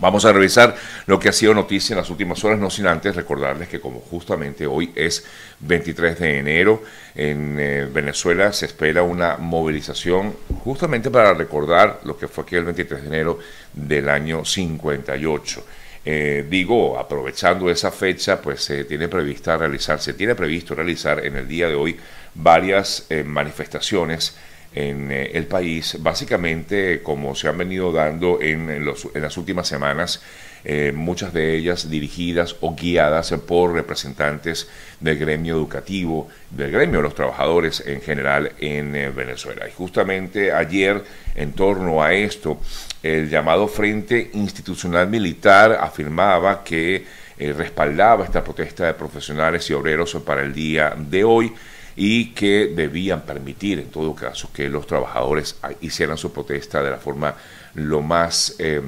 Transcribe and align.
Vamos 0.00 0.24
a 0.24 0.32
revisar 0.32 0.76
lo 1.06 1.18
que 1.18 1.28
ha 1.28 1.32
sido 1.32 1.54
noticia 1.54 1.94
en 1.94 1.98
las 1.98 2.10
últimas 2.10 2.44
horas, 2.44 2.58
no 2.58 2.70
sin 2.70 2.86
antes 2.86 3.16
recordarles 3.16 3.68
que 3.68 3.80
como 3.80 3.98
justamente 4.00 4.64
hoy 4.64 4.92
es 4.94 5.24
23 5.58 6.18
de 6.20 6.38
enero, 6.38 6.82
en 7.16 7.58
eh, 7.58 7.88
Venezuela 7.92 8.52
se 8.52 8.66
espera 8.66 9.02
una 9.02 9.38
movilización 9.38 10.36
justamente 10.62 11.10
para 11.10 11.34
recordar 11.34 12.00
lo 12.04 12.16
que 12.16 12.28
fue 12.28 12.44
aquel 12.44 12.64
23 12.64 13.02
de 13.02 13.08
enero 13.08 13.38
del 13.72 14.08
año 14.08 14.44
58. 14.44 15.64
Eh, 16.04 16.46
digo, 16.48 16.96
aprovechando 16.96 17.68
esa 17.68 17.90
fecha, 17.90 18.40
pues 18.40 18.62
se 18.62 18.84
tiene 18.84 19.08
prevista 19.08 19.56
realizar, 19.56 20.00
se 20.00 20.14
tiene 20.14 20.36
previsto 20.36 20.76
realizar 20.76 21.26
en 21.26 21.36
el 21.36 21.48
día 21.48 21.68
de 21.68 21.74
hoy 21.74 21.98
varias 22.34 23.06
eh, 23.10 23.24
manifestaciones 23.24 24.36
en 24.74 25.10
eh, 25.10 25.30
el 25.34 25.46
país, 25.46 25.96
básicamente 26.00 27.02
como 27.02 27.34
se 27.34 27.48
han 27.48 27.58
venido 27.58 27.92
dando 27.92 28.40
en, 28.40 28.84
las 29.14 29.36
últimas 29.36 29.66
semanas, 29.66 30.22
eh, 30.64 30.92
muchas 30.94 31.32
de 31.32 31.56
ellas 31.56 31.88
dirigidas 31.88 32.56
o 32.60 32.74
guiadas 32.74 33.32
por 33.46 33.72
representantes 33.72 34.68
del 35.00 35.16
gremio 35.16 35.54
educativo, 35.54 36.28
del 36.50 36.72
gremio 36.72 36.98
de 36.98 37.04
los 37.04 37.14
trabajadores 37.14 37.82
en 37.86 38.02
general 38.02 38.52
en 38.58 38.94
eh, 38.94 39.10
Venezuela. 39.10 39.68
Y 39.68 39.72
justamente 39.72 40.52
ayer, 40.52 41.02
en 41.34 41.52
torno 41.52 42.02
a 42.02 42.12
esto, 42.12 42.60
el 43.02 43.30
llamado 43.30 43.68
Frente 43.68 44.30
Institucional 44.34 45.08
Militar 45.08 45.78
afirmaba 45.80 46.64
que 46.64 47.04
respaldaba 47.38 48.24
esta 48.24 48.42
protesta 48.42 48.86
de 48.86 48.94
profesionales 48.94 49.70
y 49.70 49.72
obreros 49.72 50.16
para 50.26 50.42
el 50.42 50.52
día 50.52 50.94
de 50.98 51.22
hoy 51.22 51.52
y 52.00 52.26
que 52.26 52.68
debían 52.68 53.22
permitir, 53.22 53.80
en 53.80 53.90
todo 53.90 54.14
caso, 54.14 54.52
que 54.52 54.68
los 54.68 54.86
trabajadores 54.86 55.56
hicieran 55.80 56.16
su 56.16 56.32
protesta 56.32 56.80
de 56.80 56.92
la 56.92 56.98
forma 56.98 57.34
lo 57.74 58.02
más 58.02 58.54
em, 58.60 58.84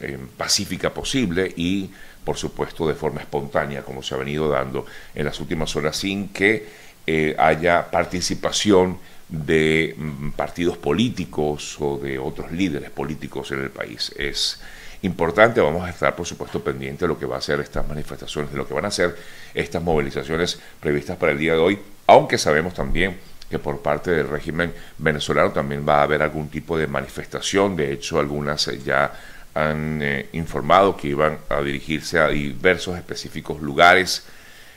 em, 0.00 0.26
pacífica 0.28 0.88
posible 0.88 1.52
y, 1.54 1.90
por 2.24 2.38
supuesto, 2.38 2.88
de 2.88 2.94
forma 2.94 3.20
espontánea, 3.20 3.82
como 3.82 4.02
se 4.02 4.14
ha 4.14 4.16
venido 4.16 4.48
dando 4.48 4.86
en 5.14 5.26
las 5.26 5.38
últimas 5.38 5.76
horas, 5.76 5.98
sin 5.98 6.28
que 6.30 6.66
eh, 7.06 7.36
haya 7.38 7.90
participación 7.90 8.96
de 9.28 9.94
mm, 9.94 10.30
partidos 10.30 10.78
políticos 10.78 11.76
o 11.78 11.98
de 11.98 12.18
otros 12.18 12.52
líderes 12.52 12.88
políticos 12.88 13.50
en 13.52 13.64
el 13.64 13.70
país. 13.70 14.14
Es 14.16 14.62
importante. 15.02 15.60
Vamos 15.60 15.84
a 15.84 15.90
estar, 15.90 16.16
por 16.16 16.24
supuesto, 16.24 16.64
pendientes 16.64 17.00
de 17.00 17.08
lo 17.08 17.18
que 17.18 17.26
va 17.26 17.36
a 17.36 17.42
ser 17.42 17.60
estas 17.60 17.86
manifestaciones, 17.86 18.50
de 18.50 18.56
lo 18.56 18.66
que 18.66 18.72
van 18.72 18.86
a 18.86 18.90
ser 18.90 19.14
estas 19.52 19.82
movilizaciones 19.82 20.58
previstas 20.80 21.18
para 21.18 21.32
el 21.32 21.38
día 21.38 21.52
de 21.52 21.58
hoy, 21.58 21.78
aunque 22.06 22.38
sabemos 22.38 22.74
también 22.74 23.16
que 23.50 23.58
por 23.58 23.80
parte 23.80 24.10
del 24.10 24.28
régimen 24.28 24.72
venezolano 24.98 25.52
también 25.52 25.86
va 25.88 26.00
a 26.00 26.02
haber 26.02 26.22
algún 26.22 26.48
tipo 26.48 26.76
de 26.76 26.86
manifestación. 26.86 27.76
De 27.76 27.92
hecho, 27.92 28.18
algunas 28.18 28.66
eh, 28.68 28.80
ya 28.84 29.12
han 29.54 30.00
eh, 30.02 30.28
informado 30.32 30.96
que 30.96 31.08
iban 31.08 31.38
a 31.48 31.60
dirigirse 31.60 32.18
a 32.18 32.28
diversos 32.28 32.96
específicos 32.96 33.60
lugares 33.62 34.24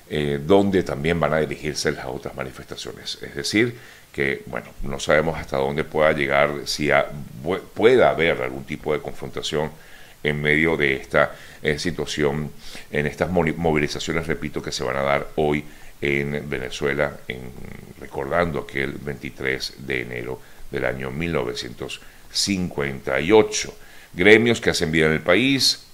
eh, 0.10 0.40
donde 0.42 0.84
también 0.84 1.20
van 1.20 1.34
a 1.34 1.40
dirigirse 1.40 1.92
las 1.92 2.06
otras 2.06 2.36
manifestaciones. 2.36 3.20
Es 3.22 3.36
decir, 3.36 3.76
que, 4.14 4.44
bueno, 4.46 4.68
no 4.84 5.00
sabemos 5.00 5.38
hasta 5.38 5.58
dónde 5.58 5.84
pueda 5.84 6.12
llegar, 6.14 6.50
si 6.66 6.90
pueda 7.76 8.10
haber 8.10 8.42
algún 8.42 8.64
tipo 8.64 8.94
de 8.94 9.02
confrontación 9.02 9.70
en 10.24 10.42
medio 10.42 10.76
de 10.76 10.96
esta 10.96 11.36
situación, 11.78 12.52
en 12.92 13.06
estas 13.06 13.30
movilizaciones, 13.30 14.26
repito, 14.26 14.64
que 14.64 14.72
se 14.72 14.84
van 14.84 14.98
a 14.98 15.04
dar 15.04 15.28
hoy 15.36 15.64
en 16.02 16.50
Venezuela, 16.50 17.18
en, 17.28 17.52
recordando 18.00 18.60
aquel 18.60 18.94
23 18.94 19.74
de 19.80 20.02
enero 20.02 20.40
del 20.72 20.86
año 20.86 21.12
1958. 21.12 23.74
Gremios 24.14 24.62
que 24.62 24.70
hacen 24.70 24.92
vida 24.92 25.08
en 25.08 25.14
el 25.14 25.22
país, 25.22 25.86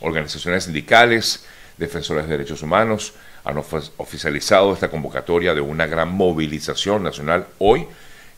organizaciones 0.00 0.64
sindicales, 0.64 1.44
defensores 1.76 2.26
de 2.26 2.32
derechos 2.32 2.62
humanos, 2.62 3.12
han 3.44 3.56
oficializado 3.56 4.74
esta 4.74 4.90
convocatoria 4.90 5.54
de 5.54 5.60
una 5.60 5.86
gran 5.86 6.10
movilización 6.10 7.02
nacional 7.02 7.46
hoy 7.58 7.86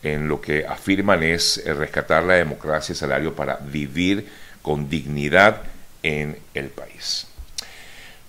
en 0.02 0.28
lo 0.28 0.40
que 0.40 0.66
afirman 0.66 1.22
es 1.22 1.58
eh, 1.58 1.74
rescatar 1.74 2.24
la 2.24 2.34
democracia 2.34 2.92
y 2.92 2.96
salario 2.96 3.34
para 3.34 3.56
vivir 3.56 4.28
con 4.60 4.88
dignidad 4.88 5.62
en 6.02 6.38
el 6.54 6.68
país. 6.68 7.26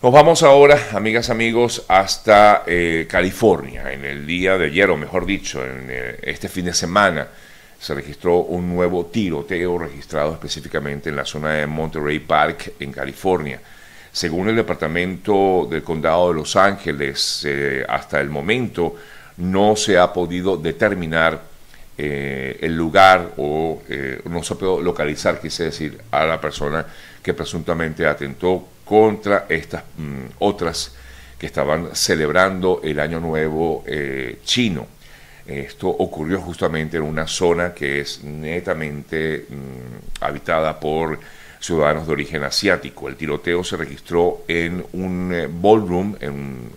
Nos 0.03 0.11
vamos 0.11 0.43
ahora, 0.43 0.89
amigas, 0.91 1.29
amigos, 1.29 1.85
hasta 1.87 2.63
eh, 2.67 3.07
California. 3.09 3.89
En 3.93 4.03
el 4.03 4.27
día 4.27 4.57
de 4.57 4.65
ayer, 4.65 4.89
o 4.89 4.97
mejor 4.97 5.25
dicho, 5.25 5.63
en 5.63 5.87
eh, 5.89 6.19
este 6.23 6.49
fin 6.49 6.65
de 6.65 6.73
semana, 6.73 7.25
se 7.79 7.93
registró 7.93 8.39
un 8.39 8.67
nuevo 8.67 9.05
tiroteo 9.05 9.77
registrado 9.77 10.33
específicamente 10.33 11.09
en 11.09 11.15
la 11.15 11.23
zona 11.23 11.53
de 11.53 11.67
Monterey 11.67 12.19
Park, 12.19 12.73
en 12.81 12.91
California. 12.91 13.61
Según 14.11 14.49
el 14.49 14.57
Departamento 14.57 15.69
del 15.71 15.83
Condado 15.83 16.27
de 16.27 16.33
Los 16.33 16.57
Ángeles, 16.57 17.47
hasta 17.87 18.19
el 18.19 18.29
momento 18.29 18.97
no 19.37 19.77
se 19.77 19.97
ha 19.97 20.11
podido 20.11 20.57
determinar 20.57 21.53
eh, 21.95 22.57
el 22.61 22.75
lugar 22.75 23.33
o 23.37 23.83
eh, 23.87 24.19
no 24.25 24.41
se 24.41 24.55
puede 24.55 24.81
localizar, 24.81 25.39
quise 25.39 25.65
decir, 25.65 26.01
a 26.09 26.25
la 26.25 26.41
persona 26.41 26.85
que 27.21 27.35
presuntamente 27.35 28.07
atentó 28.07 28.67
contra 28.85 29.45
estas 29.49 29.83
mm, 29.97 30.25
otras 30.39 30.95
que 31.37 31.45
estaban 31.47 31.95
celebrando 31.95 32.81
el 32.83 32.99
Año 32.99 33.19
Nuevo 33.19 33.83
eh, 33.85 34.39
chino. 34.43 34.87
Esto 35.45 35.89
ocurrió 35.89 36.39
justamente 36.39 36.97
en 36.97 37.03
una 37.03 37.27
zona 37.27 37.73
que 37.73 37.99
es 37.99 38.23
netamente 38.23 39.45
mm, 39.49 40.23
habitada 40.23 40.79
por 40.79 41.19
ciudadanos 41.59 42.07
de 42.07 42.13
origen 42.13 42.43
asiático. 42.43 43.07
El 43.07 43.15
tiroteo 43.15 43.63
se 43.63 43.77
registró 43.77 44.43
en 44.47 44.85
un 44.93 45.59
ballroom, 45.61 46.15
en 46.19 46.71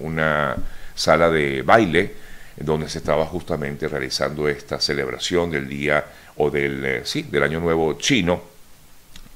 una 0.00 0.56
sala 0.94 1.30
de 1.30 1.62
baile, 1.62 2.12
donde 2.56 2.88
se 2.88 2.98
estaba 2.98 3.26
justamente 3.26 3.88
realizando 3.88 4.48
esta 4.48 4.80
celebración 4.80 5.50
del 5.50 5.68
día 5.68 6.04
o 6.36 6.50
del, 6.50 6.84
eh, 6.84 7.00
sí, 7.04 7.22
del 7.22 7.42
Año 7.42 7.60
Nuevo 7.60 7.94
chino. 7.94 8.42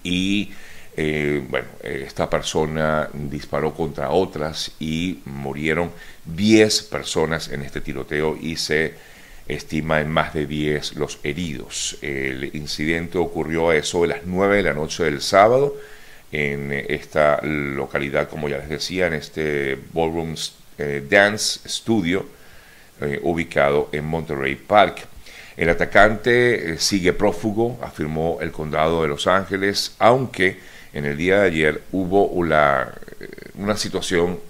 Y 0.04 0.52
eh, 1.00 1.44
bueno, 1.48 1.68
esta 1.80 2.28
persona 2.28 3.08
disparó 3.12 3.72
contra 3.72 4.10
otras 4.10 4.72
y 4.80 5.20
murieron 5.26 5.92
10 6.24 6.82
personas 6.82 7.48
en 7.50 7.62
este 7.62 7.80
tiroteo 7.80 8.36
y 8.36 8.56
se 8.56 8.94
estima 9.46 10.00
en 10.00 10.10
más 10.10 10.34
de 10.34 10.46
10 10.46 10.96
los 10.96 11.20
heridos. 11.22 11.98
El 12.02 12.50
incidente 12.56 13.16
ocurrió 13.18 13.70
a 13.70 13.76
eso 13.76 14.02
de 14.02 14.08
las 14.08 14.26
9 14.26 14.56
de 14.56 14.62
la 14.64 14.74
noche 14.74 15.04
del 15.04 15.20
sábado 15.22 15.76
en 16.32 16.72
esta 16.72 17.40
localidad, 17.42 18.28
como 18.28 18.48
ya 18.48 18.58
les 18.58 18.68
decía, 18.68 19.06
en 19.06 19.14
este 19.14 19.78
Ballroom 19.92 20.34
eh, 20.78 21.04
Dance 21.08 21.60
Studio 21.68 22.26
eh, 23.00 23.20
ubicado 23.22 23.88
en 23.92 24.04
Monterey 24.04 24.56
Park. 24.56 25.06
El 25.56 25.70
atacante 25.70 26.72
eh, 26.72 26.78
sigue 26.78 27.12
prófugo, 27.12 27.78
afirmó 27.82 28.38
el 28.40 28.52
condado 28.52 29.02
de 29.02 29.08
Los 29.08 29.26
Ángeles, 29.26 29.94
aunque 29.98 30.58
en 30.92 31.04
el 31.04 31.16
día 31.16 31.40
de 31.40 31.46
ayer 31.46 31.82
hubo 31.92 32.26
una, 32.26 32.92
eh, 33.20 33.76
situación 33.76 34.40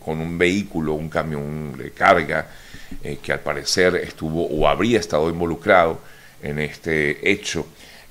con 0.00 0.20
un 0.20 0.38
vehículo, 0.38 0.94
un 0.94 1.08
camión 1.08 1.76
de 1.76 1.90
carga, 1.90 2.46
que 3.22 3.32
al 3.32 3.40
parecer 3.40 3.96
estuvo 3.96 4.46
o 4.46 4.68
habría 4.68 5.00
estado 5.00 5.28
involucrado 5.28 6.00
en 6.42 6.60
este 6.60 7.30
hecho 7.30 7.66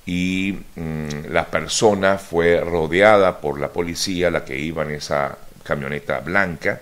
y 0.06 0.56
mm, 0.76 1.26
la 1.30 1.46
persona 1.46 2.16
fue 2.16 2.60
rodeada 2.60 3.40
por 3.40 3.60
la 3.60 3.72
policía, 3.72 4.30
la 4.30 4.44
que 4.44 4.56
iba 4.56 4.84
en 4.84 4.92
esa 4.92 5.36
camioneta 5.64 6.20
blanca, 6.20 6.80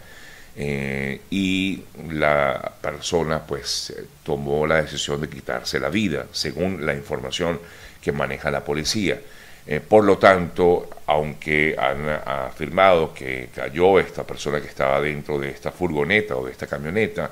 eh, 0.57 1.23
y 1.31 1.83
la 2.11 2.73
persona 2.81 3.41
pues 3.41 3.93
tomó 4.23 4.67
la 4.67 4.83
decisión 4.83 5.21
de 5.21 5.29
quitarse 5.29 5.81
la 5.81 5.89
vida, 5.89 6.27
según 6.33 6.85
la 6.85 6.95
información 6.95 7.59
que 8.01 8.13
maneja 8.13 8.51
la 8.51 8.63
policía. 8.63 9.19
Eh, 9.67 9.81
por 9.81 10.05
lo 10.05 10.19
tanto, 10.19 10.91
aunque 11.07 11.75
han 11.79 12.09
afirmado 12.09 13.15
que 13.15 13.49
cayó 13.55 13.99
esta 13.99 14.25
persona 14.25 14.61
que 14.61 14.69
estaba 14.69 15.01
dentro 15.01 15.39
de 15.39 15.51
esta 15.51 15.73
furgoneta 15.73 16.37
o 16.37 16.45
de 16.45 16.53
esta 16.53 16.67
camioneta, 16.67 17.31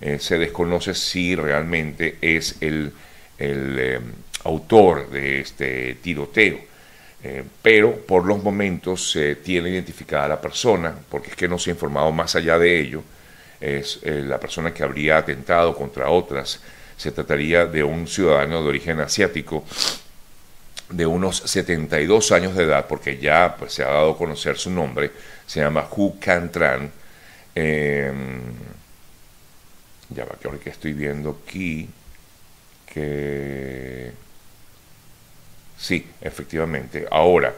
eh, 0.00 0.18
se 0.18 0.38
desconoce 0.38 0.94
si 0.94 1.34
realmente 1.34 2.18
es 2.20 2.56
el, 2.60 2.92
el 3.38 4.00
autor 4.44 5.10
de 5.10 5.40
este 5.40 5.94
tiroteo. 5.96 6.76
Eh, 7.28 7.42
pero 7.60 7.96
por 8.06 8.24
los 8.24 8.42
momentos 8.42 9.10
se 9.10 9.36
tiene 9.36 9.70
identificada 9.70 10.28
la 10.28 10.40
persona, 10.40 10.94
porque 11.08 11.30
es 11.30 11.36
que 11.36 11.48
no 11.48 11.58
se 11.58 11.70
ha 11.70 11.72
informado 11.74 12.12
más 12.12 12.36
allá 12.36 12.58
de 12.58 12.78
ello, 12.78 13.02
es 13.60 13.98
eh, 14.02 14.22
la 14.24 14.38
persona 14.38 14.72
que 14.72 14.84
habría 14.84 15.18
atentado 15.18 15.74
contra 15.74 16.08
otras. 16.08 16.60
Se 16.96 17.10
trataría 17.10 17.66
de 17.66 17.82
un 17.82 18.06
ciudadano 18.06 18.62
de 18.62 18.68
origen 18.68 19.00
asiático 19.00 19.64
de 20.90 21.06
unos 21.06 21.38
72 21.38 22.32
años 22.32 22.54
de 22.54 22.64
edad, 22.64 22.86
porque 22.86 23.18
ya 23.18 23.56
pues, 23.58 23.72
se 23.74 23.82
ha 23.82 23.88
dado 23.88 24.12
a 24.12 24.18
conocer 24.18 24.56
su 24.56 24.70
nombre, 24.70 25.10
se 25.46 25.60
llama 25.60 25.88
Hu 25.90 26.18
Cantran. 26.20 26.90
Em, 27.54 28.40
ya 30.10 30.24
va, 30.24 30.36
que 30.40 30.46
ahora 30.48 30.60
que 30.60 30.70
estoy 30.70 30.92
viendo 30.92 31.40
aquí, 31.42 31.88
que 32.86 34.12
Sí, 35.78 36.06
efectivamente. 36.20 37.06
Ahora, 37.10 37.54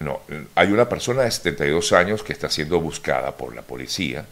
no, 0.00 0.20
hay 0.54 0.68
una 0.68 0.88
persona 0.88 1.22
de 1.22 1.30
72 1.30 1.92
años 1.92 2.22
que 2.22 2.32
está 2.32 2.50
siendo 2.50 2.80
buscada 2.80 3.36
por 3.36 3.54
la 3.54 3.62
policía 3.62 4.26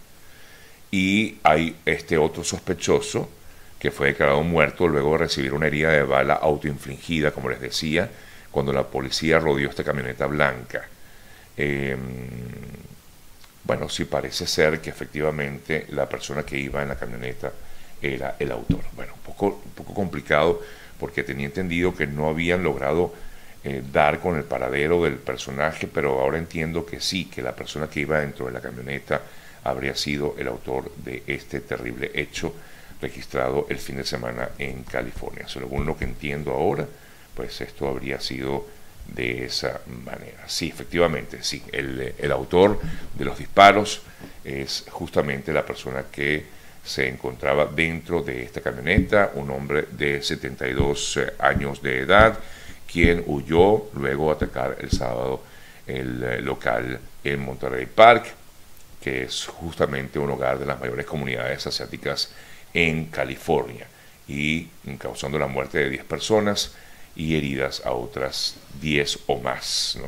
y 0.90 1.38
hay 1.42 1.76
este 1.84 2.18
otro 2.18 2.44
sospechoso 2.44 3.28
que 3.86 3.92
fue 3.92 4.08
declarado 4.08 4.42
muerto 4.42 4.88
luego 4.88 5.12
de 5.12 5.18
recibir 5.18 5.54
una 5.54 5.68
herida 5.68 5.92
de 5.92 6.02
bala 6.02 6.34
autoinfligida, 6.34 7.30
como 7.30 7.50
les 7.50 7.60
decía, 7.60 8.10
cuando 8.50 8.72
la 8.72 8.82
policía 8.82 9.38
rodeó 9.38 9.70
esta 9.70 9.84
camioneta 9.84 10.26
blanca. 10.26 10.88
Em, 11.56 12.00
bueno, 13.62 13.88
sí 13.88 14.04
parece 14.04 14.48
ser 14.48 14.80
que 14.80 14.90
efectivamente 14.90 15.86
la 15.90 16.08
persona 16.08 16.42
que 16.42 16.58
iba 16.58 16.82
en 16.82 16.88
la 16.88 16.96
camioneta 16.96 17.52
era 18.02 18.34
el 18.40 18.50
autor. 18.50 18.80
Bueno, 18.96 19.12
un 19.14 19.20
poco, 19.20 19.62
un 19.64 19.70
poco 19.70 19.94
complicado 19.94 20.60
porque 20.98 21.22
tenía 21.22 21.46
entendido 21.46 21.94
que 21.94 22.08
no 22.08 22.28
habían 22.28 22.64
logrado 22.64 23.14
eh, 23.62 23.84
dar 23.92 24.18
con 24.18 24.36
el 24.36 24.42
paradero 24.42 25.04
del 25.04 25.14
personaje, 25.14 25.86
pero 25.86 26.18
ahora 26.20 26.38
entiendo 26.38 26.84
que 26.84 26.98
sí, 26.98 27.26
que 27.26 27.40
la 27.40 27.54
persona 27.54 27.86
que 27.86 28.00
iba 28.00 28.18
dentro 28.18 28.46
de 28.46 28.52
la 28.52 28.60
camioneta 28.60 29.22
habría 29.62 29.94
sido 29.94 30.34
el 30.38 30.48
autor 30.48 30.90
de 30.96 31.22
este 31.28 31.60
terrible 31.60 32.10
hecho 32.14 32.52
registrado 33.00 33.66
el 33.69 33.78
fin 33.78 33.96
de 33.96 34.04
semana 34.04 34.50
en 34.58 34.82
California. 34.84 35.48
Según 35.48 35.87
lo 35.87 35.96
que 35.96 36.04
entiendo 36.04 36.52
ahora, 36.52 36.87
pues 37.34 37.60
esto 37.60 37.88
habría 37.88 38.20
sido 38.20 38.66
de 39.06 39.44
esa 39.44 39.81
manera. 40.04 40.48
Sí, 40.48 40.69
efectivamente, 40.69 41.43
sí, 41.43 41.62
el, 41.72 42.14
el 42.19 42.32
autor 42.32 42.81
de 43.14 43.25
los 43.25 43.38
disparos 43.38 44.02
es 44.44 44.84
justamente 44.90 45.52
la 45.52 45.64
persona 45.64 46.04
que 46.10 46.56
se 46.84 47.08
encontraba 47.08 47.66
dentro 47.66 48.22
de 48.22 48.44
esta 48.44 48.60
camioneta, 48.60 49.32
un 49.34 49.50
hombre 49.50 49.87
de 49.90 50.22
72 50.22 51.16
eh, 51.16 51.32
años 51.40 51.82
de 51.82 52.00
edad, 52.00 52.38
quien 52.90 53.25
huyó 53.26 53.90
luego 53.94 54.26
de 54.26 54.32
atacar 54.32 54.76
el 54.81 54.90
sábado 54.90 55.43
el 55.87 56.22
eh, 56.22 56.40
local 56.40 57.00
en 57.25 57.44
Monterrey 57.44 57.87
Park, 57.87 58.26
que 59.02 59.25
es 59.25 59.46
justamente 59.46 60.19
un 60.19 60.31
hogar 60.31 60.58
de 60.58 60.66
las 60.66 60.81
mayores 60.81 61.06
comunidades 61.06 61.66
asiáticas 61.66 62.31
en 62.76 63.06
California, 63.06 63.87
y 64.28 64.69
causando 64.99 65.38
la 65.38 65.46
muerte 65.46 65.78
de 65.78 65.88
10 65.88 66.05
personas 66.05 66.75
y 67.17 67.34
heridas 67.34 67.81
a 67.87 67.93
otras 67.93 68.56
10 68.82 69.20
o 69.28 69.38
más. 69.38 69.99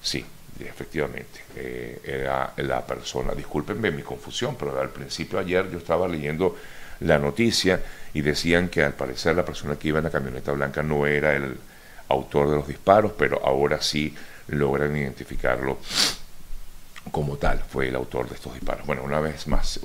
Sí, 0.00 0.24
efectivamente, 0.60 1.40
eh, 1.56 2.00
era 2.04 2.52
la 2.58 2.86
persona, 2.86 3.34
discúlpenme 3.34 3.90
mi 3.90 4.02
confusión, 4.02 4.54
pero 4.56 4.80
al 4.80 4.90
principio 4.90 5.40
ayer 5.40 5.68
yo 5.72 5.78
estaba 5.78 6.06
leyendo 6.06 6.56
la 7.00 7.18
noticia 7.18 7.82
y 8.14 8.20
decían 8.20 8.68
que 8.68 8.84
al 8.84 8.94
parecer 8.94 9.34
la 9.34 9.44
persona 9.44 9.76
que 9.76 9.88
iba 9.88 9.98
en 9.98 10.04
la 10.04 10.10
camioneta 10.10 10.52
blanca 10.52 10.84
no 10.84 11.04
era 11.04 11.34
el 11.34 11.56
autor 12.10 12.48
de 12.50 12.56
los 12.56 12.68
disparos, 12.68 13.10
pero 13.18 13.44
ahora 13.44 13.82
sí 13.82 14.14
logran 14.46 14.96
identificarlo 14.96 15.78
como 17.10 17.36
tal, 17.36 17.62
fue 17.68 17.88
el 17.88 17.96
autor 17.96 18.28
de 18.28 18.34
estos 18.34 18.54
disparos. 18.54 18.86
Bueno, 18.86 19.02
una 19.02 19.20
vez 19.20 19.46
más, 19.46 19.80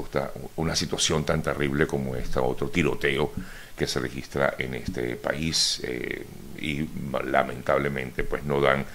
una 0.56 0.76
situación 0.76 1.26
tan 1.26 1.42
terrible 1.42 1.88
como 1.88 2.16
esta, 2.16 2.42
otro 2.42 2.70
tiroteo 2.70 3.32
que 3.78 3.88
se 3.88 4.00
registra 4.00 4.56
en 4.58 4.76
este 4.76 5.16
país 5.16 5.82
eh, 5.84 6.26
y 6.60 6.88
lamentablemente 7.26 8.24
pues 8.24 8.44
no 8.44 8.62
dan 8.62 8.86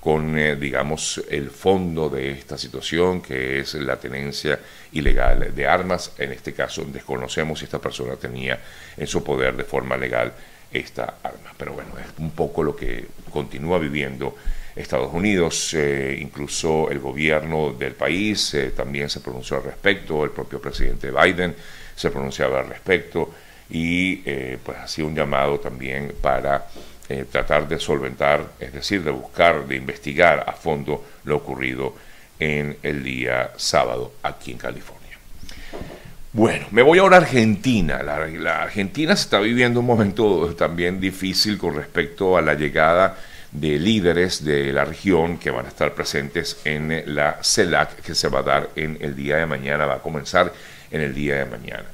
con, 0.00 0.38
eh, 0.38 0.56
digamos, 0.56 1.22
el 1.28 1.50
fondo 1.50 2.08
de 2.08 2.30
esta 2.30 2.56
situación, 2.56 3.20
que 3.20 3.60
es 3.60 3.74
la 3.74 3.98
tenencia 3.98 4.58
ilegal 4.92 5.54
de 5.54 5.66
armas. 5.66 6.12
En 6.16 6.32
este 6.32 6.54
caso, 6.54 6.84
desconocemos 6.86 7.58
si 7.58 7.66
esta 7.66 7.78
persona 7.78 8.16
tenía 8.16 8.58
en 8.96 9.06
su 9.06 9.22
poder 9.22 9.56
de 9.56 9.64
forma 9.64 9.98
legal 9.98 10.32
esta 10.72 11.16
arma. 11.22 11.52
Pero 11.56 11.74
bueno, 11.74 11.90
es 11.98 12.18
un 12.18 12.30
poco 12.30 12.62
lo 12.62 12.74
que 12.74 13.08
continúa 13.30 13.78
viviendo 13.78 14.34
Estados 14.76 15.12
Unidos, 15.12 15.74
eh, 15.74 16.18
incluso 16.20 16.90
el 16.90 16.98
gobierno 16.98 17.72
del 17.72 17.94
país 17.94 18.54
eh, 18.54 18.70
también 18.70 19.10
se 19.10 19.20
pronunció 19.20 19.56
al 19.56 19.64
respecto, 19.64 20.24
el 20.24 20.30
propio 20.30 20.60
presidente 20.60 21.10
Biden 21.10 21.54
se 21.96 22.10
pronunciaba 22.10 22.60
al 22.60 22.68
respecto 22.68 23.30
y 23.72 24.16
pues 24.64 24.78
ha 24.78 24.88
sido 24.88 25.06
un 25.06 25.14
llamado 25.14 25.60
también 25.60 26.14
para 26.20 26.66
eh, 27.10 27.24
tratar 27.28 27.66
de 27.66 27.80
solventar, 27.80 28.52
es 28.60 28.72
decir, 28.72 29.02
de 29.02 29.10
buscar, 29.10 29.66
de 29.66 29.74
investigar 29.74 30.44
a 30.46 30.52
fondo 30.52 31.04
lo 31.24 31.38
ocurrido 31.38 31.92
en 32.38 32.76
el 32.84 33.02
día 33.02 33.50
sábado 33.56 34.12
aquí 34.22 34.52
en 34.52 34.58
California. 34.58 35.18
Bueno, 36.32 36.68
me 36.70 36.82
voy 36.82 37.00
ahora 37.00 37.16
a 37.16 37.20
Argentina. 37.22 38.00
La, 38.04 38.62
Argentina 38.62 39.16
se 39.16 39.24
está 39.24 39.40
viviendo 39.40 39.80
un 39.80 39.86
momento 39.86 40.54
también 40.54 41.00
difícil 41.00 41.58
con 41.58 41.74
respecto 41.74 42.36
a 42.36 42.42
la 42.42 42.54
llegada 42.54 43.16
de 43.52 43.78
líderes 43.78 44.44
de 44.44 44.72
la 44.72 44.84
región 44.84 45.38
que 45.38 45.50
van 45.50 45.66
a 45.66 45.68
estar 45.68 45.94
presentes 45.94 46.58
en 46.64 47.02
la 47.14 47.38
CELAC 47.42 48.00
que 48.02 48.14
se 48.14 48.28
va 48.28 48.40
a 48.40 48.42
dar 48.42 48.70
en 48.76 48.96
el 49.00 49.16
día 49.16 49.36
de 49.36 49.46
mañana, 49.46 49.86
va 49.86 49.96
a 49.96 50.02
comenzar 50.02 50.52
en 50.90 51.00
el 51.00 51.14
día 51.14 51.36
de 51.36 51.46
mañana. 51.46 51.84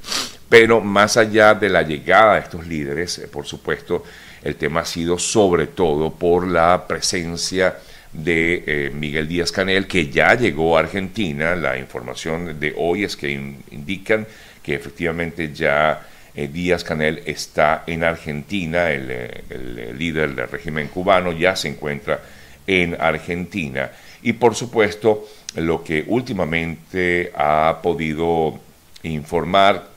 Pero 0.49 0.81
más 0.81 1.17
allá 1.17 1.53
de 1.53 1.69
la 1.69 1.81
llegada 1.81 2.35
de 2.35 2.41
estos 2.41 2.67
líderes, 2.67 3.19
eh, 3.19 3.27
por 3.27 3.45
supuesto, 3.45 4.03
el 4.43 4.55
tema 4.55 4.81
ha 4.81 4.85
sido 4.85 5.17
sobre 5.17 5.67
todo 5.67 6.13
por 6.13 6.47
la 6.47 6.85
presencia 6.87 7.75
de 8.13 8.63
eh, 8.65 8.91
Miguel 8.93 9.27
Díaz 9.27 9.51
Canel, 9.51 9.87
que 9.87 10.09
ya 10.09 10.35
llegó 10.35 10.77
a 10.77 10.81
Argentina. 10.81 11.55
La 11.55 11.77
información 11.77 12.59
de 12.59 12.73
hoy 12.77 13.03
es 13.03 13.17
que 13.17 13.29
indican 13.29 14.25
que 14.63 14.75
efectivamente 14.75 15.51
ya 15.53 16.07
eh, 16.37 16.47
Díaz 16.47 16.83
Canel 16.83 17.23
está 17.25 17.83
en 17.87 18.03
Argentina, 18.03 18.91
el, 18.91 19.09
eh, 19.09 19.43
el, 19.49 19.97
líder 19.97 20.35
del 20.35 20.47
régimen 20.47 20.87
cubano 20.87 21.31
ya 21.31 21.55
se 21.55 21.67
encuentra 21.67 22.21
en 22.67 22.95
Argentina. 22.99 23.89
Y 24.21 24.33
por 24.33 24.53
supuesto, 24.53 25.27
lo 25.55 25.83
que 25.83 26.05
últimamente 26.05 27.31
ha 27.35 27.79
podido 27.81 28.59
informar, 29.01 29.87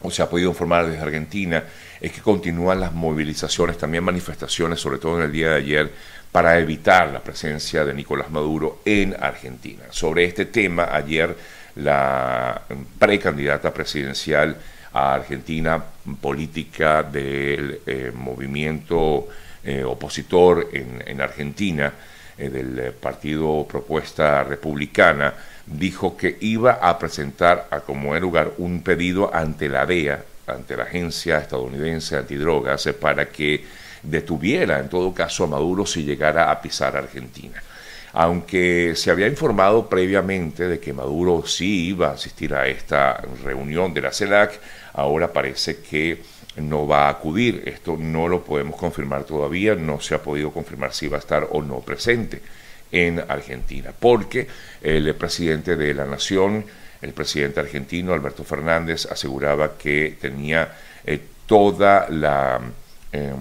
o 0.00 0.10
se 0.10 0.22
ha 0.22 0.30
podido 0.30 0.48
informar 0.48 0.86
desde 0.86 1.02
Argentina, 1.02 1.62
es 2.00 2.10
que 2.10 2.22
continúan 2.22 2.80
las 2.80 2.94
movilizaciones, 2.94 3.76
también 3.76 4.02
manifestaciones, 4.02 4.80
sobre 4.80 4.96
todo 4.96 5.18
en 5.18 5.24
el 5.24 5.32
día 5.32 5.50
de 5.50 5.56
ayer, 5.56 5.92
para 6.32 6.58
evitar 6.58 7.08
la 7.12 7.22
presencia 7.22 7.84
de 7.84 7.92
Nicolás 7.92 8.30
Maduro 8.30 8.80
en 8.86 9.14
Argentina. 9.20 9.84
Sobre 9.90 10.24
este 10.24 10.46
tema, 10.46 10.88
ayer 10.90 11.36
la 11.74 12.62
precandidata 12.98 13.74
presidencial 13.74 14.56
a 14.92 15.14
Argentina, 15.14 15.82
política 16.20 17.02
del 17.02 17.80
eh, 17.86 18.12
movimiento 18.14 19.28
eh, 19.64 19.82
opositor 19.84 20.68
en, 20.72 21.20
Argentina, 21.20 21.92
eh, 22.38 22.48
del 22.48 22.92
partido 22.92 23.66
Propuesta 23.68 24.44
Republicana, 24.44 25.34
dijo 25.66 26.16
que 26.16 26.36
iba 26.40 26.74
a 26.74 26.98
presentar 26.98 27.66
a 27.70 27.80
como 27.80 28.14
en 28.14 28.22
lugar 28.22 28.52
un 28.58 28.82
pedido 28.82 29.34
ante 29.34 29.68
la 29.68 29.84
DEA, 29.84 30.22
ante 30.46 30.76
la 30.76 30.84
agencia 30.84 31.38
estadounidense 31.38 32.16
antidrogas, 32.16 32.88
para 33.00 33.26
que 33.26 33.64
detuviera 34.02 34.78
en 34.78 34.88
todo 34.88 35.12
caso 35.12 35.44
a 35.44 35.48
Maduro 35.48 35.84
si 35.84 36.04
llegara 36.04 36.50
a 36.50 36.60
pisar 36.62 36.96
Argentina. 36.96 37.62
Aunque 38.18 38.94
se 38.96 39.10
había 39.10 39.26
informado 39.26 39.90
previamente 39.90 40.68
de 40.68 40.80
que 40.80 40.94
Maduro 40.94 41.46
sí 41.46 41.88
iba 41.88 42.08
a 42.08 42.12
asistir 42.12 42.54
a 42.54 42.66
esta 42.66 43.20
reunión 43.44 43.92
de 43.92 44.00
la 44.00 44.10
CELAC, 44.10 44.58
ahora 44.94 45.34
parece 45.34 45.80
que 45.80 46.22
no 46.56 46.86
va 46.86 47.08
a 47.08 47.10
acudir. 47.10 47.62
Esto 47.66 47.98
no 47.98 48.26
lo 48.26 48.42
podemos 48.42 48.76
confirmar 48.76 49.24
todavía, 49.24 49.74
no 49.74 50.00
se 50.00 50.14
ha 50.14 50.22
podido 50.22 50.50
confirmar 50.50 50.94
si 50.94 51.08
va 51.08 51.18
a 51.18 51.20
estar 51.20 51.46
o 51.50 51.60
no 51.60 51.80
presente 51.80 52.40
en 52.90 53.22
Argentina, 53.28 53.92
porque 53.98 54.46
el 54.80 55.14
presidente 55.14 55.76
de 55.76 55.92
la 55.92 56.06
Nación, 56.06 56.64
el 57.02 57.12
presidente 57.12 57.60
argentino 57.60 58.14
Alberto 58.14 58.44
Fernández 58.44 59.04
aseguraba 59.04 59.76
que 59.76 60.16
tenía 60.18 60.74
eh, 61.04 61.20
toda 61.44 62.08
la... 62.08 62.62
Em, 63.12 63.36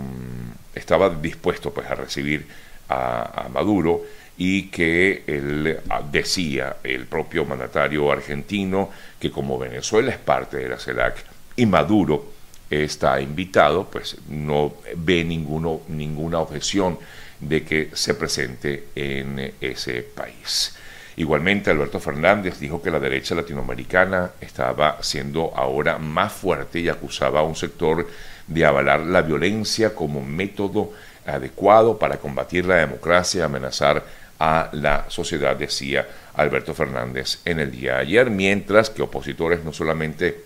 estaba 0.76 1.10
dispuesto 1.10 1.74
pues 1.74 1.90
a 1.90 1.96
recibir 1.96 2.46
a, 2.90 3.48
Maduro 3.54 4.04
y 4.38 4.68
que 4.68 5.24
él 5.28 5.80
ah, 5.90 6.02
decía, 6.12 6.78
el 6.84 7.06
propio 7.06 7.46
mandatario 7.46 8.12
argentino, 8.12 8.90
que 9.20 9.32
como 9.32 9.58
Venezuela 9.58 10.12
es 10.12 10.18
parte 10.18 10.58
de 10.58 10.70
la 10.70 10.78
CELAC 10.78 11.24
y 11.56 11.66
Maduro 11.66 12.34
está 12.70 13.22
invitado, 13.22 13.90
pues 13.90 14.18
no 14.28 14.74
ve 14.98 15.24
ninguno, 15.24 15.82
ninguna 15.88 16.40
objeción 16.40 16.98
de 17.40 17.64
que 17.64 17.90
se 17.94 18.16
presente 18.16 18.88
en 18.96 19.54
ese 19.62 20.02
país. 20.02 20.76
Igualmente, 21.18 21.72
Alberto 21.72 22.00
Fernández 22.00 22.60
dijo 22.60 22.82
que 22.82 22.92
la 22.92 23.00
derecha 23.00 23.36
latinoamericana 23.36 24.32
estaba 24.42 24.98
siendo 25.02 25.54
ahora 25.56 25.98
más 25.98 26.34
fuerte 26.34 26.80
y 26.80 26.90
acusaba 26.90 27.40
a 27.40 27.44
un 27.44 27.56
sector 27.56 28.08
de 28.48 28.66
avalar 28.66 29.00
la 29.02 29.22
violencia 29.22 29.96
como 29.96 30.22
método 30.22 30.92
adecuado 31.26 31.98
para 31.98 32.18
combatir 32.18 32.66
la 32.66 32.76
democracia 32.76 33.46
amenazar 33.46 34.04
a 34.40 34.70
la 34.74 35.06
sociedad, 35.10 35.56
decía 35.56 36.08
Alberto 36.34 36.74
Fernández 36.74 37.40
en 37.46 37.60
el 37.60 37.72
día 37.72 37.96
de 37.96 38.02
ayer, 38.02 38.30
mientras 38.30 38.90
que 38.90 39.02
opositores, 39.02 39.64
no 39.64 39.72
solamente 39.72 40.44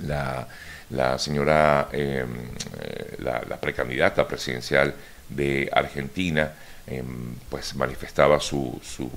la, 0.00 1.18
señora, 1.18 1.88
em, 1.92 2.28
eh, 2.80 3.16
la, 3.18 3.60
precandidata 3.60 4.26
presidencial 4.26 4.94
de 5.28 5.70
Argentina, 5.72 6.52
em, 6.86 7.34
pues 7.48 7.74
manifestaba 7.76 8.40
su, 8.40 8.80
su 8.82 9.10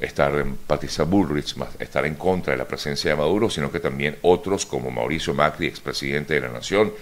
estar 0.00 0.34
en 0.36 0.56
Patricia 0.56 1.04
Bullrich, 1.04 1.56
estar 1.78 2.06
en 2.06 2.14
contra 2.14 2.52
de 2.52 2.58
la 2.58 2.68
presencia 2.68 3.10
de 3.10 3.16
Maduro, 3.16 3.50
sino 3.50 3.70
que 3.72 3.80
también 3.80 4.16
otros 4.22 4.64
como 4.64 4.90
Mauricio 4.90 5.34
Macri, 5.34 5.66
expresidente 5.66 6.34
de 6.34 6.40
la 6.40 6.48
Nación, 6.48 6.92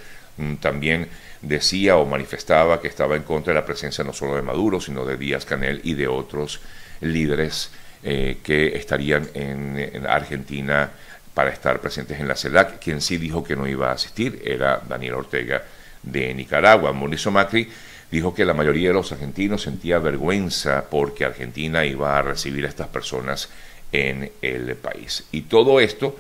también 0.61 1.09
decía 1.43 1.97
o 1.97 2.05
manifestaba 2.05 2.81
que 2.81 2.89
estaba 2.89 3.17
en 3.17 3.23
contra 3.23 3.53
de 3.53 3.61
la 3.61 3.67
presencia 3.67 4.05
no 4.05 4.13
solo 4.13 4.37
de 4.37 4.43
Maduro, 4.43 4.81
sino 4.81 5.05
de 5.05 5.17
Díaz 5.17 5.45
Canel 5.45 5.81
y 5.85 5.95
de 5.95 6.09
otros 6.09 6.61
líderes 7.01 7.71
eh, 8.03 8.39
que 8.43 8.77
estarían 8.77 9.29
en, 9.35 10.07
Argentina 10.07 10.91
para 11.35 11.51
estar 11.51 11.81
presentes 11.81 12.21
en 12.21 12.29
la 12.29 12.37
CELAC. 12.37 12.79
Quien 12.79 13.01
sí 13.01 13.17
dijo 13.17 13.43
que 13.43 13.57
no 13.57 13.67
iba 13.67 13.91
a 13.91 13.95
asistir 13.95 14.43
era 14.45 14.83
Daniel 14.89 15.15
Ortega 15.15 15.63
de 16.03 16.33
Nicaragua. 16.35 16.93
Mauricio 16.93 17.31
Macri 17.31 17.69
dijo 18.11 18.35
que 18.35 18.45
la 18.45 18.55
mayoría 18.55 18.89
de 18.89 18.95
los 18.95 19.13
argentinos 19.13 19.63
sentía 19.63 19.99
vergüenza 19.99 20.85
porque 20.89 21.25
Argentina 21.25 21.85
iba 21.85 22.19
a 22.19 22.23
recibir 22.23 22.65
a 22.65 22.69
estas 22.69 22.89
personas 22.89 23.49
en 23.93 24.31
el 24.43 24.75
país. 24.77 25.25
Y 25.33 25.43
todo 25.43 25.81
esto, 25.81 26.17